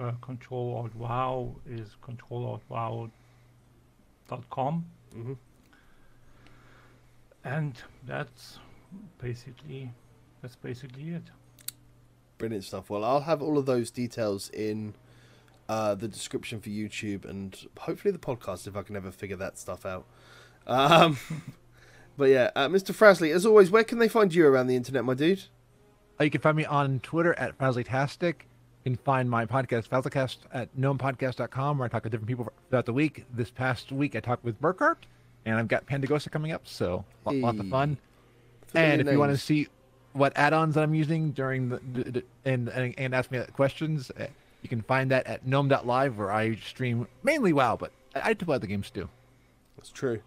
[0.00, 4.84] uh, Control Alt Wow is controlaltwow.com
[5.16, 5.36] Mhm.
[7.44, 7.74] and
[8.06, 8.58] that's
[9.18, 9.90] basically
[10.42, 11.22] that's basically it.
[12.38, 12.88] Brilliant stuff.
[12.88, 14.94] Well, I'll have all of those details in
[15.68, 19.58] uh, the description for YouTube and hopefully the podcast if I can ever figure that
[19.58, 20.06] stuff out.
[20.66, 21.18] Um,
[22.16, 22.94] but yeah, uh, Mr.
[22.94, 25.44] Frasley, as always, where can they find you around the internet, my dude?
[26.18, 28.34] Uh, you can find me on Twitter at Fazlytastic.
[28.84, 32.86] You can find my podcast, Fazlecast, at gnomepodcast.com, where I talk to different people throughout
[32.86, 33.26] the week.
[33.30, 34.96] This past week, I talked with Burkhart,
[35.44, 37.98] and I've got Pandagosa coming up, so lo- lots of fun.
[38.74, 39.68] And if you want to see
[40.12, 44.10] what add-ons that I'm using during the, the, the- and, and and ask me questions,
[44.18, 44.26] uh,
[44.62, 48.50] you can find that at gnome.live, where I stream mainly WoW, but I, I do
[48.52, 49.08] other games too.
[49.76, 50.20] That's true.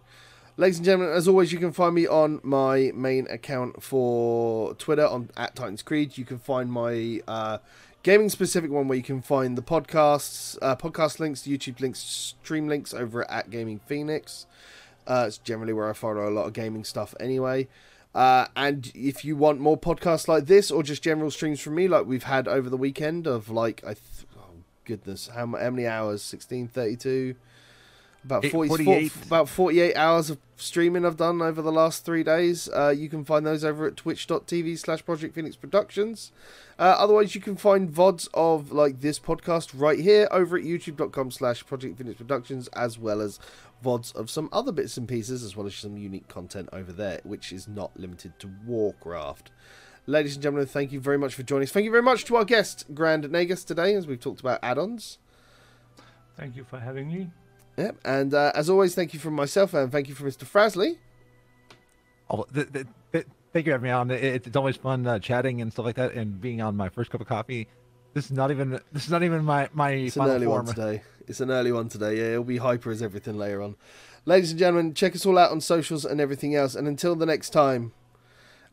[0.56, 5.06] Ladies and gentlemen, as always, you can find me on my main account for Twitter
[5.06, 6.16] on at Titans Creed.
[6.18, 7.58] You can find my uh,
[8.04, 12.68] gaming specific one where you can find the podcasts, uh, podcast links, YouTube links, stream
[12.68, 14.46] links over at Gaming Phoenix.
[15.08, 17.68] Uh, it's generally where I follow a lot of gaming stuff anyway.
[18.14, 21.88] Uh, and if you want more podcasts like this or just general streams from me,
[21.88, 24.42] like we've had over the weekend of like I, th- oh
[24.86, 26.22] goodness, how, how many hours?
[26.22, 27.36] Sixteen thirty-two.
[28.26, 29.12] About 40, 48.
[29.26, 32.70] about 48 hours of streaming I've done over the last three days.
[32.70, 36.32] Uh, you can find those over at twitch.tv slash Project Phoenix Productions.
[36.80, 41.32] Uh, otherwise, you can find VODs of like this podcast right here over at youtube.com
[41.32, 43.40] slash Project Phoenix Productions, as well as
[43.84, 47.20] VODs of some other bits and pieces, as well as some unique content over there,
[47.24, 49.52] which is not limited to Warcraft.
[50.06, 51.72] Ladies and gentlemen, thank you very much for joining us.
[51.72, 55.18] Thank you very much to our guest, Grand Nagus, today, as we've talked about add-ons.
[56.36, 57.30] Thank you for having me.
[57.78, 60.46] Yep, and uh, as always, thank you from myself and thank you from Mr.
[60.46, 60.98] Frasley.
[62.30, 62.88] Oh, th- th- th-
[63.54, 64.12] thank you for having me on.
[64.12, 67.12] It, it's always fun uh, chatting and stuff like that, and being on my first
[67.12, 67.68] cup of coffee.
[68.14, 70.66] This is not even this is not even my my It's an early form.
[70.66, 71.02] one today.
[71.28, 72.18] It's an early one today.
[72.18, 73.76] Yeah, it'll be hyper as everything later on.
[74.26, 76.76] Ladies and gentlemen, check us all out on socials and everything else.
[76.76, 77.94] And until the next time,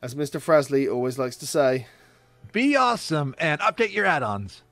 [0.02, 0.40] as Mr.
[0.40, 1.86] Frasley always likes to say,
[2.52, 4.62] Be awesome and update your add-ons.